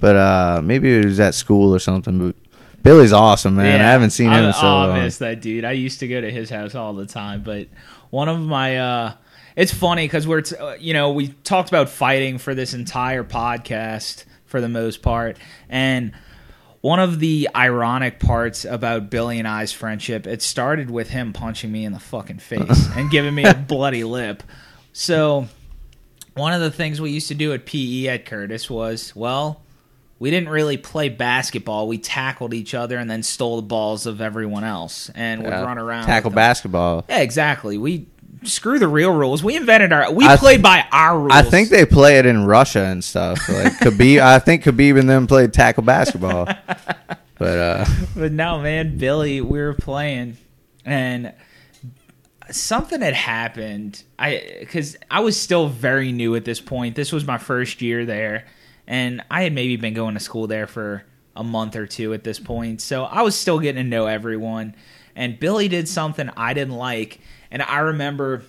[0.00, 2.18] But uh maybe it was at school or something.
[2.18, 2.36] But
[2.82, 3.80] Billy's awesome, man.
[3.80, 5.64] I haven't seen him I, in so oh, I miss that dude.
[5.64, 7.68] I used to go to his house all the time, but
[8.10, 9.12] one of my uh
[9.56, 13.24] it's funny cuz we're t- uh, you know, we talked about fighting for this entire
[13.24, 15.36] podcast for the most part
[15.68, 16.12] and
[16.80, 21.72] one of the ironic parts about Billy and I's friendship, it started with him punching
[21.72, 24.44] me in the fucking face and giving me a bloody lip.
[24.92, 25.48] So,
[26.34, 29.62] one of the things we used to do at PE at Curtis was, well,
[30.18, 31.88] we didn't really play basketball.
[31.88, 35.78] We tackled each other and then stole the balls of everyone else and would run
[35.78, 36.04] around.
[36.04, 37.06] Tackle basketball.
[37.08, 37.76] Yeah, exactly.
[37.76, 38.06] We
[38.42, 39.42] screw the real rules.
[39.44, 40.12] We invented our.
[40.12, 41.32] We I- played by our rules.
[41.32, 43.48] I think they play it in Russia and stuff.
[43.48, 46.46] Like Khabib, I think Khabib and them played tackle basketball.
[47.38, 47.84] But uh,
[48.16, 50.36] But no, man, Billy, we were playing,
[50.84, 51.32] and
[52.50, 54.02] something had happened.
[54.18, 56.96] I because I was still very new at this point.
[56.96, 58.46] This was my first year there,
[58.86, 61.04] and I had maybe been going to school there for
[61.36, 62.80] a month or two at this point.
[62.80, 64.76] So I was still getting to know everyone.
[65.16, 67.20] And Billy did something I didn't like,
[67.54, 68.42] and I remember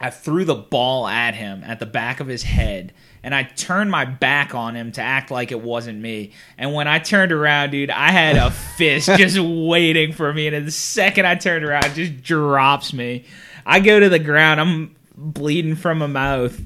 [0.00, 2.92] I threw the ball at him at the back of his head,
[3.22, 6.32] and I turned my back on him to act like it wasn't me.
[6.58, 10.48] And when I turned around, dude, I had a fist just waiting for me.
[10.48, 13.24] And the second I turned around, it just drops me.
[13.64, 14.60] I go to the ground.
[14.60, 16.60] I'm bleeding from my mouth.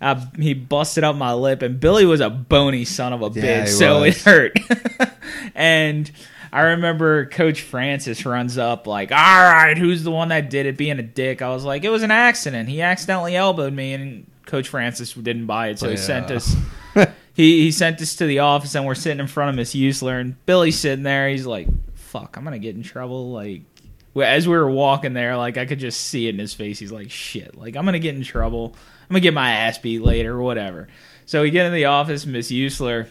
[0.00, 3.64] Uh, he busted up my lip, and Billy was a bony son of a Yeah,
[3.64, 4.16] bitch, so was.
[4.16, 4.58] it hurt.
[5.54, 6.10] and
[6.52, 10.76] I remember Coach Francis runs up like, "All right, who's the one that did it?"
[10.76, 12.68] Being a dick, I was like, "It was an accident.
[12.68, 16.54] He accidentally elbowed me," and Coach Francis didn't buy it, so he sent us.
[17.34, 20.20] he he sent us to the office, and we're sitting in front of Miss Usler,
[20.20, 21.28] and Billy's sitting there.
[21.30, 23.62] He's like, "Fuck, I'm gonna get in trouble." Like,
[24.14, 26.78] as we were walking there, like I could just see it in his face.
[26.78, 28.76] He's like, "Shit, like I'm gonna get in trouble.
[29.02, 30.88] I'm gonna get my ass beat later, whatever."
[31.24, 32.26] So we get in the office.
[32.26, 33.08] Miss Usler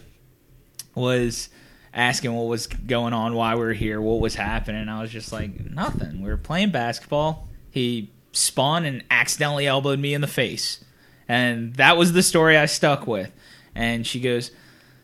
[0.94, 1.48] was
[1.94, 4.88] asking what was going on, why we were here, what was happening.
[4.88, 6.22] I was just like, nothing.
[6.22, 7.48] We were playing basketball.
[7.70, 10.82] He spun and accidentally elbowed me in the face.
[11.28, 13.30] And that was the story I stuck with.
[13.74, 14.50] And she goes,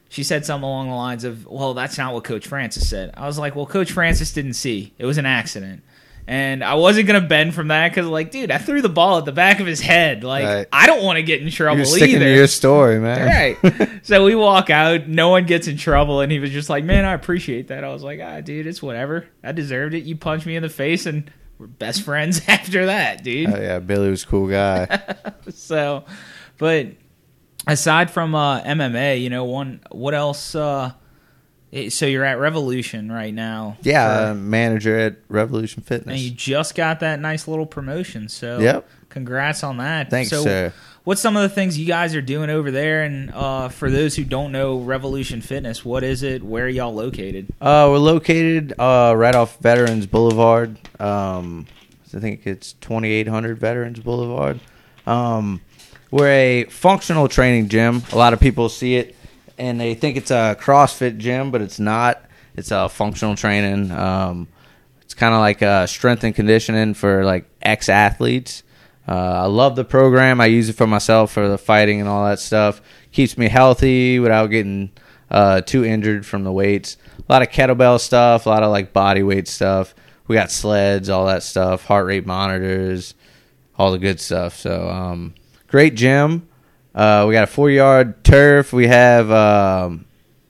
[0.09, 3.11] she said something along the lines of, well, that's not what Coach Francis said.
[3.15, 4.95] I was like, well, Coach Francis didn't see.
[4.99, 5.83] It was an accident.
[6.31, 9.25] And I wasn't gonna bend from that because, like, dude, I threw the ball at
[9.25, 10.25] the back of his head.
[10.25, 10.67] Like, Right.
[10.71, 12.27] I don't want to get in trouble You're sticking either.
[12.27, 13.57] to your story, man.
[13.63, 14.01] Right.
[14.05, 17.07] so we walk out, no one gets in trouble, and he was just like, Man,
[17.07, 17.83] I appreciate that.
[17.83, 19.27] I was like, Ah, dude, it's whatever.
[19.43, 20.05] I deserved it.
[20.05, 23.49] You punched me in the face, and we're best friends after that, dude.
[23.49, 25.01] Oh yeah, Billy was a cool guy.
[25.55, 26.05] So,
[26.59, 26.89] but
[27.67, 30.55] aside from uh, MMA, you know, one, what else?
[30.55, 30.93] Uh,
[31.91, 33.77] so you're at Revolution right now.
[33.83, 36.13] Yeah, uh, manager at Revolution Fitness.
[36.15, 38.29] and you just got that nice little promotion.
[38.29, 38.89] So, Yep.
[39.11, 40.11] congrats on that.
[40.11, 40.73] Thanks, so, sir.
[41.05, 43.03] What's some of the things you guys are doing over there?
[43.03, 46.43] And uh, for those who don't know Revolution Fitness, what is it?
[46.43, 47.47] Where are y'all located?
[47.61, 50.77] Uh, we're located uh, right off Veterans Boulevard.
[51.01, 51.67] Um,
[52.15, 54.61] I think it's 2800 Veterans Boulevard.
[55.07, 55.61] Um,
[56.11, 58.03] we're a functional training gym.
[58.13, 59.15] A lot of people see it
[59.59, 62.25] and they think it's a CrossFit gym, but it's not.
[62.57, 63.91] It's a functional training.
[63.91, 64.49] Um,
[65.03, 68.63] it's kind of like strength and conditioning for like ex athletes.
[69.09, 70.41] Uh, I love the program.
[70.41, 72.83] I use it for myself for the fighting and all that stuff.
[73.11, 74.91] Keeps me healthy without getting
[75.31, 76.99] uh, too injured from the weights.
[77.19, 79.95] A lot of kettlebell stuff, a lot of like body weight stuff.
[80.27, 83.15] We got sleds, all that stuff, heart rate monitors,
[83.79, 84.57] all the good stuff.
[84.57, 85.35] So, um,
[85.69, 86.48] great gym.
[86.95, 88.73] Uh, we got a four yard turf.
[88.73, 90.07] We have um,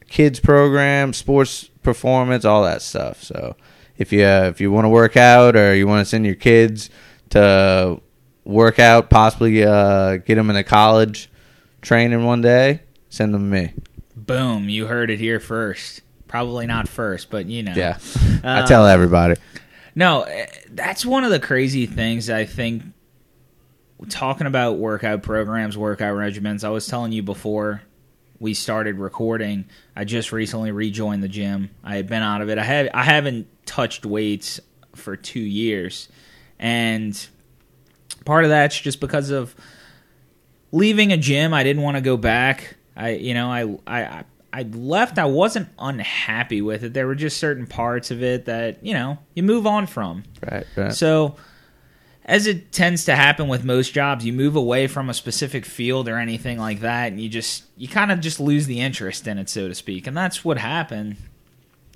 [0.09, 3.23] kids program, sports performance, all that stuff.
[3.23, 3.57] So
[3.97, 6.35] if you uh, if you want to work out or you want to send your
[6.35, 6.91] kids
[7.31, 8.01] to
[8.45, 11.31] work out, possibly uh, get them into college
[11.83, 13.73] training one day, send them to me.
[14.17, 14.69] Boom!
[14.69, 16.03] You heard it here first.
[16.27, 17.73] Probably not first, but you know.
[17.75, 17.99] Yeah,
[18.45, 19.37] I tell everybody.
[19.95, 22.85] No, eh, that's one of the crazy things I think.
[24.09, 27.83] Talking about workout programs, workout regimens, I was telling you before
[28.39, 29.65] we started recording.
[29.97, 31.71] I just recently rejoined the gym.
[31.83, 32.59] I had been out of it.
[32.59, 34.61] I have I haven't touched weights
[34.95, 36.09] for two years,
[36.61, 37.27] and
[38.25, 39.57] part of that's just because of
[40.71, 41.53] leaving a gym.
[41.53, 42.77] I didn't want to go back.
[42.97, 44.25] I you know I I.
[44.51, 45.19] I left.
[45.19, 46.95] I wasn't unhappy with it.
[46.95, 50.25] There were just certain parts of it that you know you move on from.
[50.51, 50.93] Right, right.
[50.93, 51.37] So,
[52.29, 56.09] as it tends to happen with most jobs, you move away from a specific field
[56.09, 59.39] or anything like that, and you just you kind of just lose the interest in
[59.39, 60.07] it, so to speak.
[60.07, 61.17] And that's what happened.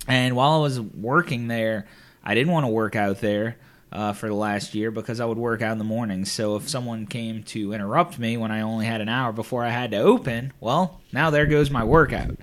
[0.07, 1.85] And while I was working there,
[2.23, 3.55] I didn't want to work out there
[3.91, 6.31] uh, for the last year because I would work out in the mornings.
[6.31, 9.69] So if someone came to interrupt me when I only had an hour before I
[9.69, 12.35] had to open, well, now there goes my workout.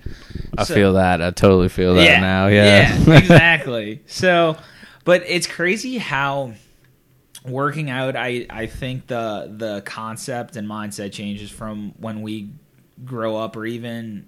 [0.57, 1.21] I So- feel that.
[1.21, 2.47] I totally feel that now.
[2.47, 4.01] Yeah, yeah, exactly.
[4.07, 4.55] So,
[5.03, 6.53] but it's crazy how
[7.45, 8.15] working out.
[8.15, 12.49] I I think the the concept and mindset changes from when we
[13.03, 14.27] grow up, or even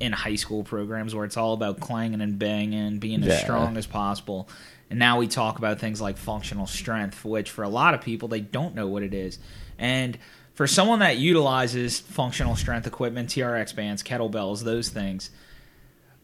[0.00, 3.86] in high school programs where it's all about clanging and banging, being as strong as
[3.86, 4.48] possible.
[4.90, 8.28] And now we talk about things like functional strength, which for a lot of people
[8.28, 9.38] they don't know what it is.
[9.78, 10.18] And
[10.54, 15.30] for someone that utilizes functional strength equipment, TRX bands, kettlebells, those things,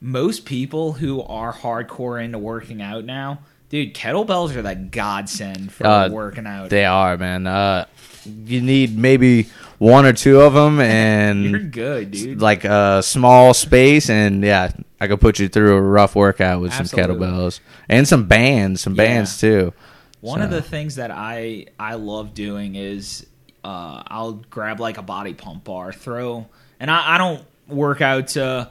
[0.00, 3.38] most people who are hardcore into working out now,
[3.70, 6.70] dude, kettlebells are the godsend for Uh, working out.
[6.70, 7.46] they are, man.
[7.46, 7.84] Uh,
[8.44, 9.46] you need maybe
[9.78, 12.40] one or two of them, and You're good, dude.
[12.40, 16.72] like a small space, and yeah, I could put you through a rough workout with
[16.72, 17.14] Absolutely.
[17.14, 19.04] some kettlebells and some bands, some Yeah.
[19.04, 19.72] bands too.
[20.20, 23.24] One of the things that I I love doing is
[23.64, 26.46] uh, I'll grab like a body pump bar, throw,
[26.80, 28.68] and I, I don't work out to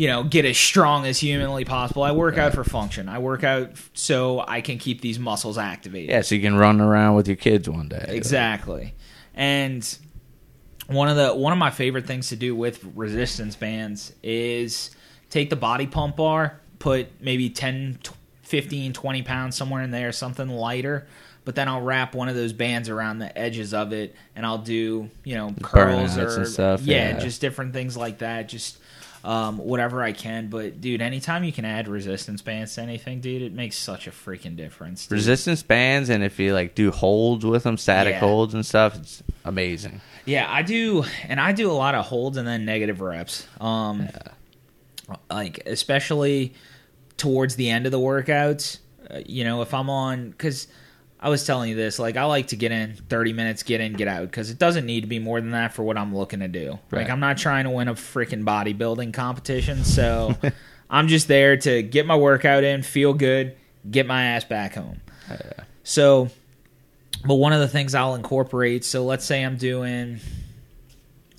[0.00, 2.02] you know get as strong as humanly possible.
[2.02, 3.06] I work out for function.
[3.06, 6.08] I work out so I can keep these muscles activated.
[6.08, 8.06] Yeah, so you can run around with your kids one day.
[8.08, 8.94] Exactly.
[9.34, 9.86] And
[10.86, 14.90] one of the one of my favorite things to do with resistance bands is
[15.28, 17.98] take the body pump bar, put maybe 10
[18.44, 21.08] 15 20 pounds somewhere in there, something lighter,
[21.44, 24.56] but then I'll wrap one of those bands around the edges of it and I'll
[24.56, 27.18] do, you know, curls Burnouts or and stuff, yeah, yeah.
[27.18, 28.48] just different things like that.
[28.48, 28.78] Just
[29.24, 33.42] um, whatever I can, but dude, anytime you can add resistance bands to anything, dude,
[33.42, 35.06] it makes such a freaking difference.
[35.06, 35.16] dude.
[35.16, 38.20] Resistance bands, and if you like do holds with them, static Yeah.
[38.20, 40.00] holds and stuff, it's amazing.
[40.24, 43.46] Yeah, I do, and I do a lot of holds and then negative reps.
[43.60, 44.08] Um,
[45.30, 46.54] like especially
[47.16, 48.78] towards the end of the workouts.
[49.10, 50.68] Uh, you know, if I'm on, because
[51.22, 53.92] I was telling you this, like I like to get in 30 minutes, get in,
[53.92, 56.40] get out, because it doesn't need to be more than that for what I'm looking
[56.40, 56.78] to do.
[56.90, 60.34] Like I'm not trying to win a freaking bodybuilding competition, so
[60.90, 63.54] I'm just there to get my workout in, feel good,
[63.90, 65.02] get my ass back home.
[65.84, 66.30] So,
[67.26, 70.20] but one of the things I'll incorporate, so let's say I'm doing,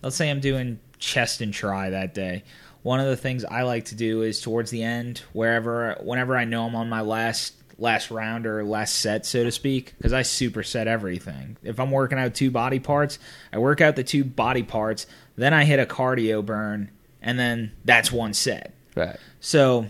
[0.03, 2.43] let's say I'm doing chest and try that day.
[2.83, 6.45] One of the things I like to do is towards the end, wherever, whenever I
[6.45, 10.21] know I'm on my last last round or last set, so to speak, because I
[10.21, 11.57] superset everything.
[11.63, 13.19] If I'm working out two body parts,
[13.51, 17.71] I work out the two body parts, then I hit a cardio burn, and then
[17.83, 18.73] that's one set.
[18.95, 19.17] Right.
[19.39, 19.87] So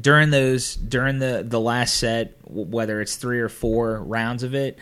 [0.00, 4.78] during those during the the last set, whether it's three or four rounds of it,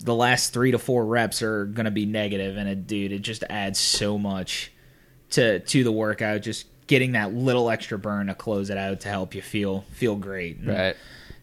[0.00, 3.44] the last three to four reps are gonna be negative, and it, dude, it just
[3.48, 4.72] adds so much
[5.30, 6.42] to to the workout.
[6.42, 10.16] Just getting that little extra burn to close it out to help you feel feel
[10.16, 10.56] great.
[10.58, 10.96] And, Right.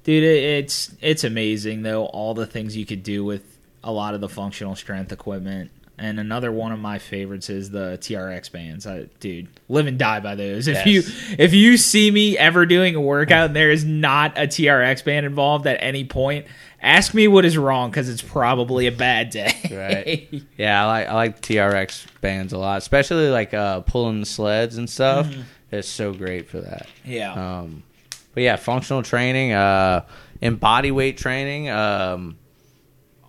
[0.03, 3.43] Dude, it's it's amazing though all the things you could do with
[3.83, 5.71] a lot of the functional strength equipment.
[5.95, 8.87] And another one of my favorites is the TRX bands.
[8.87, 10.67] I, dude, live and die by those.
[10.67, 10.87] If Yes.
[10.87, 15.05] you if you see me ever doing a workout and there is not a TRX
[15.05, 16.47] band involved at any point,
[16.81, 19.53] ask me what is wrong because it's probably a bad day.
[19.71, 20.43] Right.
[20.57, 24.77] Yeah, I like I like TRX bands a lot, especially like uh, pulling the sleds
[24.77, 25.31] and stuff.
[25.71, 26.87] It's so great for that.
[27.05, 27.33] yeah.
[27.59, 27.83] Um,
[28.33, 30.05] but yeah, functional training, uh,
[30.41, 31.69] and body weight training.
[31.69, 32.37] Um,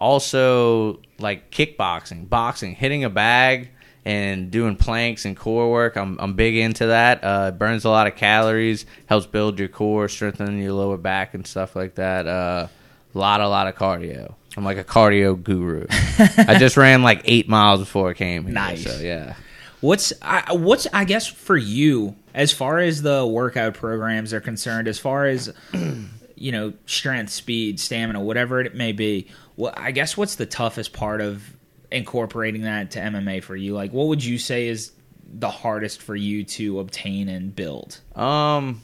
[0.00, 3.70] also like kickboxing, boxing, hitting a bag
[4.04, 5.96] and doing planks and core work.
[5.96, 7.24] I'm I'm big into that.
[7.24, 11.34] Uh, it burns a lot of calories, helps build your core, strengthen your lower back
[11.34, 12.26] and stuff like that.
[12.26, 12.68] Uh,
[13.14, 14.34] lot a lot of cardio.
[14.56, 15.86] I'm like a cardio guru.
[15.90, 18.52] I just ran like eight miles before I came here.
[18.52, 18.84] Nice.
[18.84, 19.34] So yeah.
[19.80, 24.88] What's I, what's I guess for you as far as the workout programs are concerned,
[24.88, 25.54] as far as
[26.34, 29.28] you know strength, speed, stamina, whatever it may be.
[29.56, 31.42] Well, I guess what's the toughest part of
[31.90, 33.74] incorporating that to MMA for you?
[33.74, 34.92] Like, what would you say is
[35.32, 38.00] the hardest for you to obtain and build?
[38.16, 38.82] Um,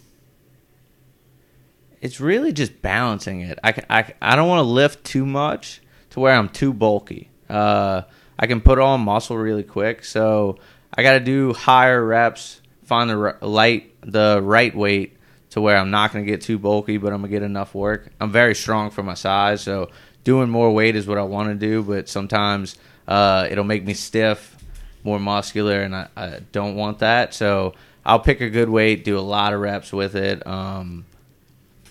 [2.01, 3.59] it's really just balancing it.
[3.62, 7.30] I, I, I don't want to lift too much to where I'm too bulky.
[7.48, 8.03] Uh,
[8.38, 10.59] I can put on muscle really quick, so
[10.94, 12.59] I got to do higher reps,
[12.91, 15.16] find the light, the right weight
[15.51, 18.11] to where I'm not going to get too bulky, but I'm gonna get enough work.
[18.20, 19.91] I'm very strong for my size, so
[20.24, 21.84] doing more weight is what I want to do.
[21.84, 22.76] But sometimes
[23.07, 24.57] uh, it'll make me stiff,
[25.05, 27.32] more muscular, and I, I don't want that.
[27.32, 27.74] So
[28.05, 30.45] I'll pick a good weight, do a lot of reps with it.
[30.45, 31.07] Um,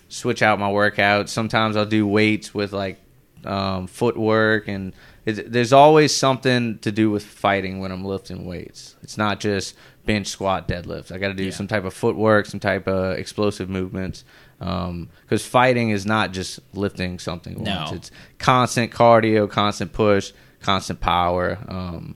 [0.10, 1.30] switch out my workouts.
[1.30, 3.00] Sometimes I'll do weights with like
[3.45, 4.91] um, footwork, and
[5.24, 8.97] there's always something to do with fighting when I'm lifting weights.
[9.02, 9.76] It's not just
[10.06, 11.12] bench, squat, deadlift.
[11.12, 11.52] I got to do Yeah.
[11.52, 14.24] some type of footwork, some type of explosive movements.
[14.60, 17.76] Because fighting is not just lifting something No.
[17.78, 17.91] once.
[17.93, 20.32] It's constant cardio, constant push,
[20.62, 22.16] constant power, um,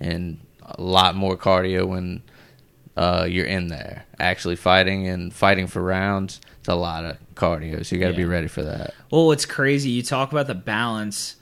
[0.00, 2.22] and a lot more cardio when
[2.96, 6.40] uh, you're in there actually fighting and fighting for rounds.
[6.60, 8.94] It's a lot of cardio, so you got to be ready for that.
[9.10, 9.90] Well, it's crazy.
[9.90, 11.34] You talk about the balance.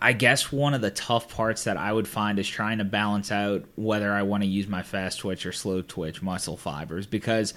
[0.00, 3.30] I guess one of the tough parts that I would find is trying to balance
[3.32, 7.54] out whether I want to use my fast twitch or slow twitch muscle fibers because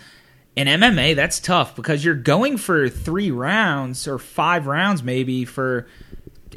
[0.55, 5.87] in MMA that's tough because you're going for 3 rounds or 5 rounds maybe for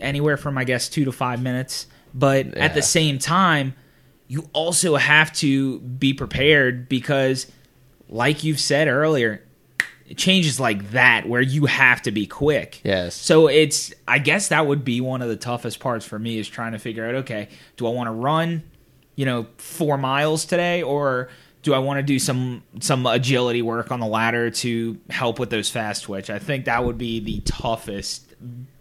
[0.00, 3.74] anywhere from I guess 2 to 5 minutes, but at the same time
[4.28, 7.50] you also have to be prepared because
[8.08, 9.42] like you've said earlier,
[10.16, 12.80] changes like that where you have to be quick.
[12.84, 13.14] Yes.
[13.14, 16.48] So it's I guess that would be one of the toughest parts for me is
[16.48, 18.62] trying to figure out okay, do I want to run,
[19.16, 21.28] you know, 4 miles today or
[21.62, 25.50] do I want to do some some agility work on the ladder to help with
[25.50, 26.30] those fast twitch?
[26.30, 28.26] I think that would be the toughest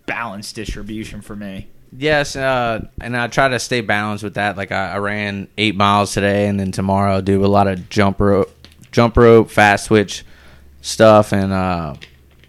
[0.06, 1.68] balance distribution for me.
[1.96, 4.56] Yes, uh, and I try to stay balanced with that.
[4.56, 7.90] Like I, I ran eight miles today, and then tomorrow I'll do a lot of
[7.90, 8.50] jump rope,
[8.92, 10.24] jump rope, fast twitch
[10.82, 11.96] stuff, and uh,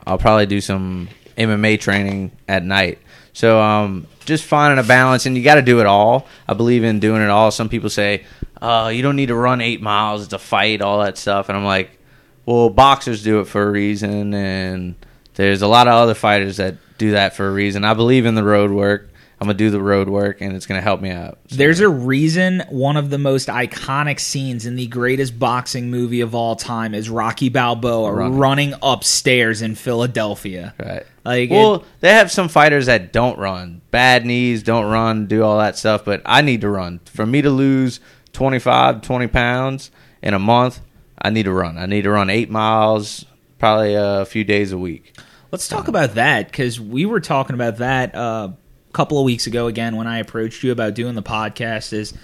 [0.07, 2.99] I'll probably do some MMA training at night.
[3.33, 6.27] So um, just finding a balance, and you got to do it all.
[6.49, 7.51] I believe in doing it all.
[7.51, 8.25] Some people say,
[8.61, 11.57] uh, you don't need to run eight miles; it's a fight, all that stuff, and
[11.57, 11.99] I'm like,
[12.45, 14.95] well, boxers do it for a reason, and
[15.35, 17.85] there's a lot of other fighters that do that for a reason.
[17.85, 19.09] I believe in the road work.
[19.43, 21.37] I'm gonna do the road work, and it's gonna help me out.
[21.49, 26.21] So, There's a reason one of the most iconic scenes in the greatest boxing movie
[26.21, 28.39] of all time is Rocky Balboa Running.
[28.39, 30.75] running upstairs in Philadelphia.
[30.79, 31.03] right.
[31.25, 35.43] Like Well, it- they have some fighters that don't run, bad knees, don't run, do
[35.43, 36.05] all that stuff.
[36.05, 37.01] But I need to run.
[37.07, 37.99] For me to lose
[38.33, 39.91] 25, 20 pounds
[40.23, 40.81] in a month,
[41.21, 41.79] I need to run.
[41.79, 43.25] I need to run eight miles,
[43.59, 45.17] probably a few days a week.
[45.51, 48.51] Let's talk about that because we were talking about that uh,
[48.93, 51.93] couple of weeks ago again when I approached you about doing the podcast.
[51.93, 52.15] Is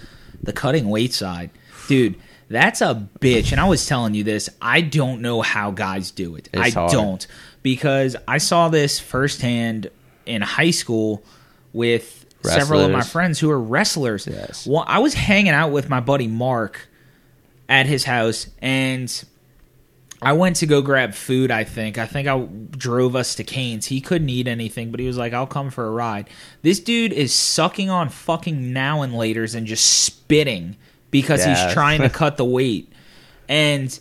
[0.41, 1.49] the cutting weight side,
[1.87, 2.15] dude?
[2.49, 3.51] That's a bitch.
[3.51, 4.49] And I was telling you this.
[4.61, 6.49] I don't know how guys do it.
[6.51, 6.91] It's I hard.
[6.91, 7.27] don't
[7.61, 9.89] because I saw this firsthand
[10.25, 11.23] in high school
[11.73, 14.27] with several of my friends who are wrestlers.
[14.27, 14.65] Yes.
[14.65, 16.87] Well, I was hanging out with my buddy Mark
[17.67, 19.23] at his house and
[20.21, 21.49] I went to go grab food.
[21.51, 21.97] I think.
[21.97, 22.39] I think I
[22.71, 23.85] drove us to Cane's.
[23.85, 26.29] He couldn't eat anything, but he was like, "I'll come for a ride."
[26.61, 30.75] This dude is sucking on fucking now and later's and just spitting
[31.11, 31.65] because Yeah.
[31.65, 32.91] he's trying to cut the weight.
[33.47, 33.97] And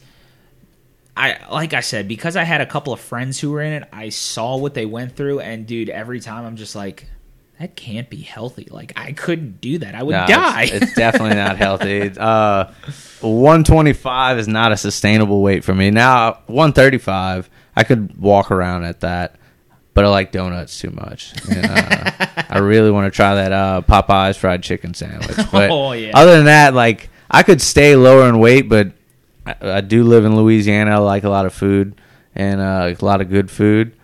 [1.16, 3.88] I, like I said, because I had a couple of friends who were in it,
[3.92, 7.06] I saw what they went through, and dude, every time I'm just like,
[7.58, 8.68] that can't be healthy.
[8.70, 9.94] Like I couldn't do that.
[9.94, 10.64] I would No, die.
[10.64, 12.10] It's, it's definitely not healthy.
[12.16, 12.66] Uh,
[13.20, 15.90] 125 is not a sustainable weight for me.
[15.90, 19.36] Now 135, I could walk around at that,
[19.94, 21.32] but I like donuts too much.
[21.50, 22.10] And, uh,
[22.50, 25.36] I really want to try that uh, Popeyes fried chicken sandwich.
[25.52, 26.12] But Oh, yeah.
[26.14, 28.92] other than that, like I could stay lower in weight, but
[29.46, 30.92] I, I do live in Louisiana.
[30.92, 32.00] I like a lot of food
[32.34, 33.94] and uh, a lot of good food.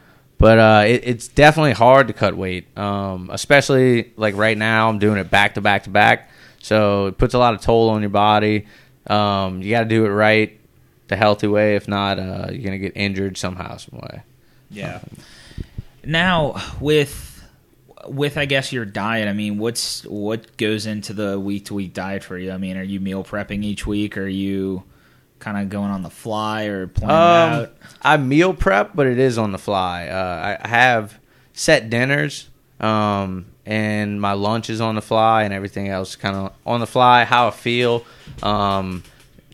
[0.44, 4.90] But uh, it, it's definitely hard to cut weight, um, especially like right now.
[4.90, 6.28] I'm doing it back to back to back,
[6.60, 8.66] so it puts a lot of toll on your body.
[9.06, 10.60] Um, you got to do it right,
[11.08, 11.76] the healthy way.
[11.76, 14.20] If not, uh, you're gonna get injured somehow, some way.
[14.68, 15.00] Yeah.
[16.04, 17.42] Now with
[18.06, 21.94] with I guess your diet, I mean, what's what goes into the week to week
[21.94, 22.52] diet for you?
[22.52, 24.18] I mean, are you meal prepping each week?
[24.18, 24.82] Or Are you
[25.44, 27.76] kind of going on the fly or planning Um, out?
[28.02, 30.08] I meal prep, but it is on the fly.
[30.08, 31.18] Uh, I have
[31.52, 32.48] set dinners,
[32.80, 36.86] um, and my lunch is on the fly, and everything else kind of on the
[36.86, 37.24] fly.
[37.24, 38.04] How I feel,
[38.42, 39.02] um,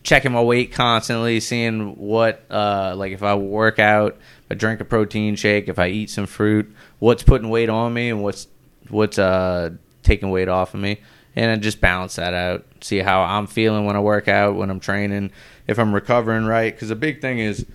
[0.03, 4.13] checking my weight constantly, seeing what, uh, like if I work out,
[4.45, 7.93] if I drink a protein shake, if I eat some fruit, what's putting weight on
[7.93, 8.47] me, and what's
[8.89, 9.69] what's uh,
[10.03, 10.99] taking weight off of me,
[11.35, 12.65] and I just balance that out.
[12.81, 15.31] See how I'm feeling when I work out, when I'm training,
[15.67, 16.73] if I'm recovering right.
[16.73, 17.65] Because the big thing is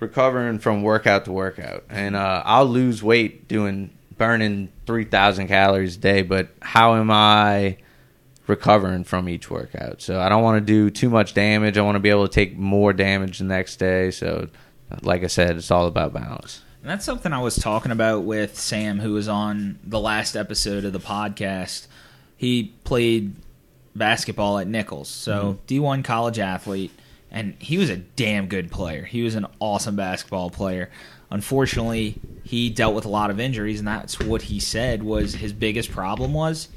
[0.00, 5.96] recovering from workout to workout, and uh, I'll lose weight doing burning three thousand calories
[5.96, 6.22] a day.
[6.22, 7.76] But how am I
[8.46, 10.02] recovering from each workout?
[10.02, 11.78] So I don't want to do too much damage.
[11.78, 14.10] I want to be able to take more damage the next day.
[14.10, 14.48] So,
[15.02, 16.62] like I said, it's all about balance.
[16.82, 20.84] And that's something I was talking about with Sam, who was on the last episode
[20.84, 21.86] of the podcast.
[22.36, 23.34] He played
[23.94, 26.90] basketball at Nicholls, so D1 college athlete,
[27.30, 29.04] and he was a damn good player.
[29.04, 30.90] He was an awesome basketball player.
[31.30, 35.52] Unfortunately, he dealt with a lot of injuries, and that's what he said was his
[35.52, 36.68] biggest problem was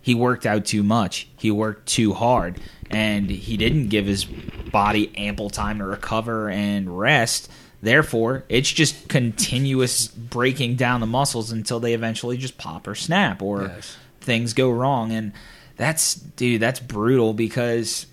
[0.00, 1.28] he worked out too much.
[1.36, 6.98] He worked too hard, and he didn't give his body ample time to recover and
[6.98, 7.50] rest.
[7.82, 13.42] Therefore, it's just continuous breaking down the muscles until they eventually just pop or snap
[13.42, 13.96] or Yes.
[14.20, 15.12] things go wrong.
[15.12, 15.32] And
[15.76, 18.06] that's, dude, that's brutal because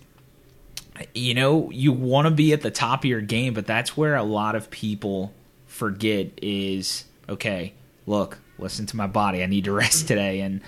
[1.13, 4.15] you know, you want to be at the top of your game, but that's where
[4.15, 5.33] a lot of people
[5.65, 7.73] forget is okay,
[8.05, 9.43] look, listen to my body.
[9.43, 10.41] I need to rest today.
[10.41, 10.61] And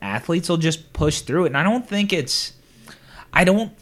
[0.00, 1.48] athletes will just push through it.
[1.48, 2.52] And I don't think it's,
[3.32, 3.72] I don't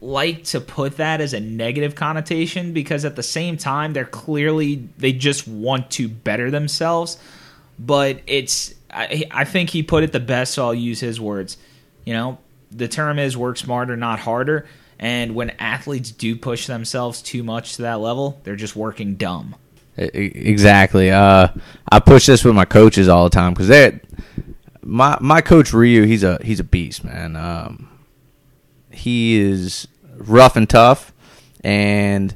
[0.00, 4.88] like to put that as a negative connotation because at the same time, they're clearly,
[4.98, 7.18] they just want to better themselves.
[7.78, 11.56] But it's, I, I think he put it the best, so I'll use his words.
[12.04, 12.38] You know,
[12.70, 14.66] the term is work smarter, not harder.
[14.98, 19.54] And when athletes do push themselves too much to that level, they're just working dumb.
[19.96, 21.10] Exactly.
[21.10, 21.48] Uh,
[21.90, 24.00] I push this with my coaches all the time because they,
[24.82, 27.34] my my coach Ryu, he's a he's a beast, man.
[27.34, 27.88] Um,
[28.90, 31.12] he is rough and tough,
[31.64, 32.34] and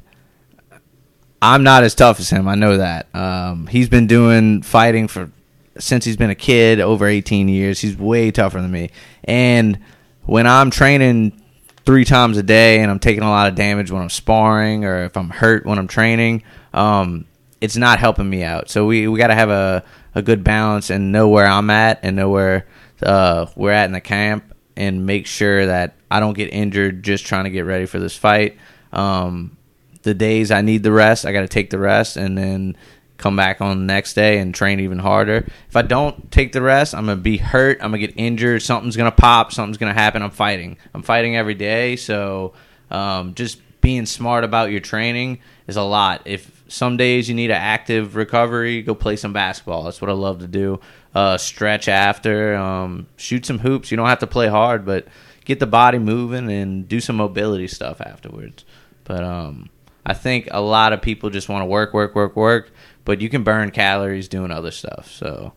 [1.41, 2.47] I'm not as tough as him.
[2.49, 3.13] I know that.
[3.15, 5.31] Um, he's been doing fighting for
[5.77, 7.79] since he's been a kid, over 18 years.
[7.79, 8.91] He's way tougher than me,
[9.23, 9.79] and
[10.23, 11.42] when I'm training
[11.85, 15.03] three times a day and I'm taking a lot of damage when I'm sparring or
[15.03, 17.25] if I'm hurt when I'm training, um,
[17.59, 18.69] it's not helping me out.
[18.69, 19.83] So we, we got to have a,
[20.15, 22.67] a good balance and know where I'm at and know where
[23.01, 27.25] uh, we're at in the camp and make sure that I don't get injured just
[27.25, 28.57] trying to get ready for this fight.
[28.91, 29.57] Um,
[30.03, 32.77] the days I need the rest, I got to take the rest and then
[33.23, 35.47] come back on the next day and train even harder.
[35.69, 37.77] If I don't take the rest, I'm gonna be hurt.
[37.81, 38.61] I'm gonna get injured.
[38.61, 39.53] Something's gonna pop.
[39.53, 40.21] Something's gonna happen.
[40.21, 40.77] I'm fighting.
[40.93, 41.95] I'm fighting every day.
[41.95, 42.53] So
[42.91, 46.23] um, just being smart about your training is a lot.
[46.25, 49.83] If some days you need an active recovery, go play some basketball.
[49.83, 50.81] That's what I love to do.
[51.15, 53.89] Uh, stretch after, um, shoot some hoops.
[53.89, 55.07] You don't have to play hard, but
[55.45, 58.65] get the body moving and do some mobility stuff afterwards.
[59.05, 59.69] But um,
[60.05, 62.71] I think a lot of people just want to work, work, work, work,
[63.05, 65.11] but you can burn calories doing other stuff.
[65.11, 65.53] So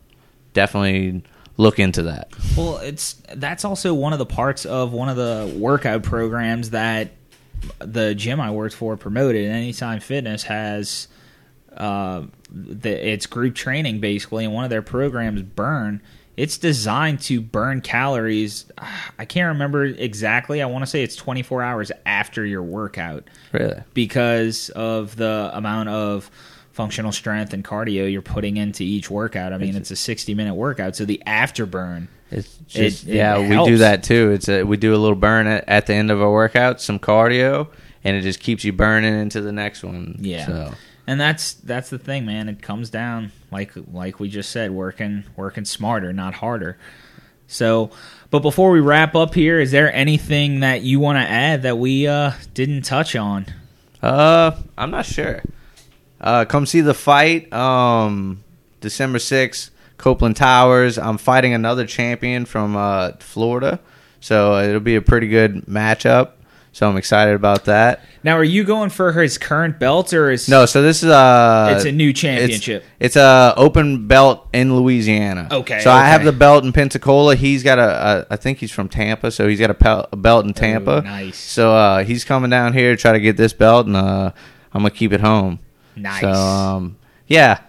[0.53, 1.23] definitely
[1.57, 2.29] look into that.
[2.55, 7.11] Well, it's that's also one of the parts of one of the workout programs that
[7.79, 9.49] the gym I worked for promoted.
[9.49, 11.07] Anytime Fitness has
[11.75, 16.01] uh, the, it's group training basically, and one of their programs, Burn,
[16.35, 18.65] it's designed to burn calories.
[19.17, 20.61] I can't remember exactly.
[20.61, 23.81] I want to say it's 24 hours after your workout Really?
[23.95, 26.29] because of the amount of
[26.77, 29.51] functional strength and cardio you're putting into each workout.
[29.51, 32.07] I mean, it's a 60 minute workout, so the afterburn.
[32.31, 34.31] It's just It- it yeah, we do that too.
[34.31, 36.99] It's a, we do a little burn at, at the end of our workout, some
[36.99, 37.67] cardio,
[38.03, 40.17] and it just keeps you burning into the next one.
[40.19, 40.45] Yeah.
[40.45, 40.73] So
[41.07, 42.47] And that's that's the thing, man.
[42.47, 46.77] It comes down like like we just said, working working smarter, not harder.
[47.49, 47.91] So,
[48.29, 51.77] but before we wrap up here, is there anything that you want to add that
[51.77, 53.45] we uh, didn't touch on?
[54.03, 55.41] Uh, I'm not sure.
[56.19, 57.51] Uh, come see the fight.
[57.53, 58.43] Um,
[58.81, 60.97] December sixth, Copeland Towers.
[60.97, 63.79] I'm fighting another champion from uh, Florida,
[64.19, 66.31] so it'll be a pretty good matchup.
[66.73, 68.01] So I'm excited about that.
[68.23, 71.73] Now, are you going for his current belt or is No, so this is uh
[71.75, 72.83] It's a new it's- championship.
[72.99, 75.47] It's, a open belt in Louisiana.
[75.49, 77.35] Okay, So I have the belt in Pensacola.
[77.35, 80.15] He's got a, a I think he's from Tampa, so he's got a, pel- a
[80.15, 81.01] belt in Tampa.
[81.01, 81.37] nice.
[81.39, 84.31] So uh, he's coming down here to try to get this belt, and uh,
[84.71, 85.57] I'm gonna keep it home.
[85.97, 86.21] Nice?
[86.21, 87.61] So um, yeah,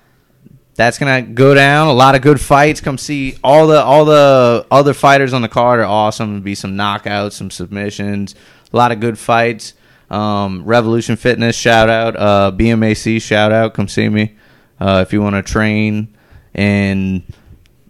[0.74, 1.88] that's gonna go down.
[1.88, 2.80] A lot of good fights.
[2.80, 6.30] Come see all the all the other fighters on the card are awesome.
[6.30, 8.34] There'll be some knockouts, some submissions,
[8.72, 9.74] a lot of good fights.
[10.10, 13.74] Um, Revolution Fitness shout out, uh, BMAC shout out.
[13.74, 14.36] Come see me
[14.80, 16.16] uh, if you want to train
[16.54, 17.24] in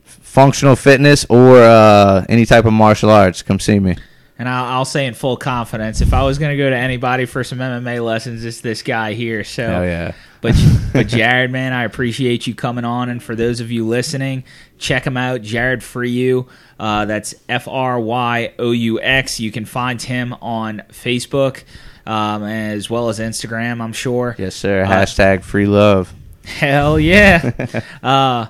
[0.02, 3.42] functional fitness or uh, any type of martial arts.
[3.42, 3.96] Come see me.
[4.38, 7.24] And I'll, I'll say in full confidence, if I was going to go to anybody
[7.24, 9.42] for some MMA lessons, it's this guy here.
[9.42, 10.12] So Hell yeah.
[10.40, 10.54] But
[10.92, 14.44] but Jared, man, I appreciate you coming on, and for those of you listening,
[14.78, 16.46] check him out, Jared Fryoux.
[16.78, 19.40] Uh, that's F R Y O U X.
[19.40, 21.64] You can find him on Facebook
[22.06, 23.82] um, as well as Instagram.
[23.82, 24.34] I'm sure.
[24.38, 24.84] Yes, sir.
[24.84, 26.12] Uh, Hashtag free love.
[26.44, 27.82] Hell yeah.
[28.02, 28.46] uh,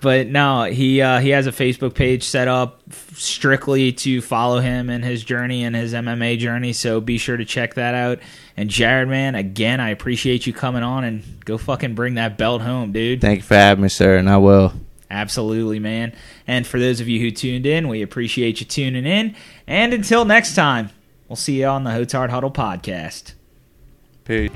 [0.00, 2.80] but no, he uh, he has a Facebook page set up
[3.14, 6.72] strictly to follow him and his journey and his MMA journey.
[6.72, 8.20] So be sure to check that out.
[8.56, 12.62] And Jared, man, again, I appreciate you coming on and go fucking bring that belt
[12.62, 13.20] home, dude.
[13.20, 14.72] Thank you for having me, sir, and I will.
[15.10, 16.12] Absolutely, man.
[16.46, 19.34] And for those of you who tuned in, we appreciate you tuning in.
[19.66, 20.90] And until next time,
[21.28, 23.32] we'll see you on the Hotard Huddle podcast.
[24.24, 24.50] Peace.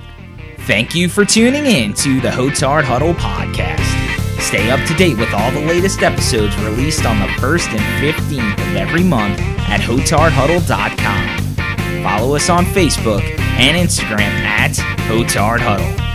[0.61, 4.02] Thank you for tuning in to the Hotard Huddle podcast.
[4.43, 8.53] Stay up to date with all the latest episodes released on the 1st and 15th
[8.53, 12.03] of every month at HotardHuddle.com.
[12.03, 14.73] Follow us on Facebook and Instagram at
[15.09, 16.12] Hotard Huddle.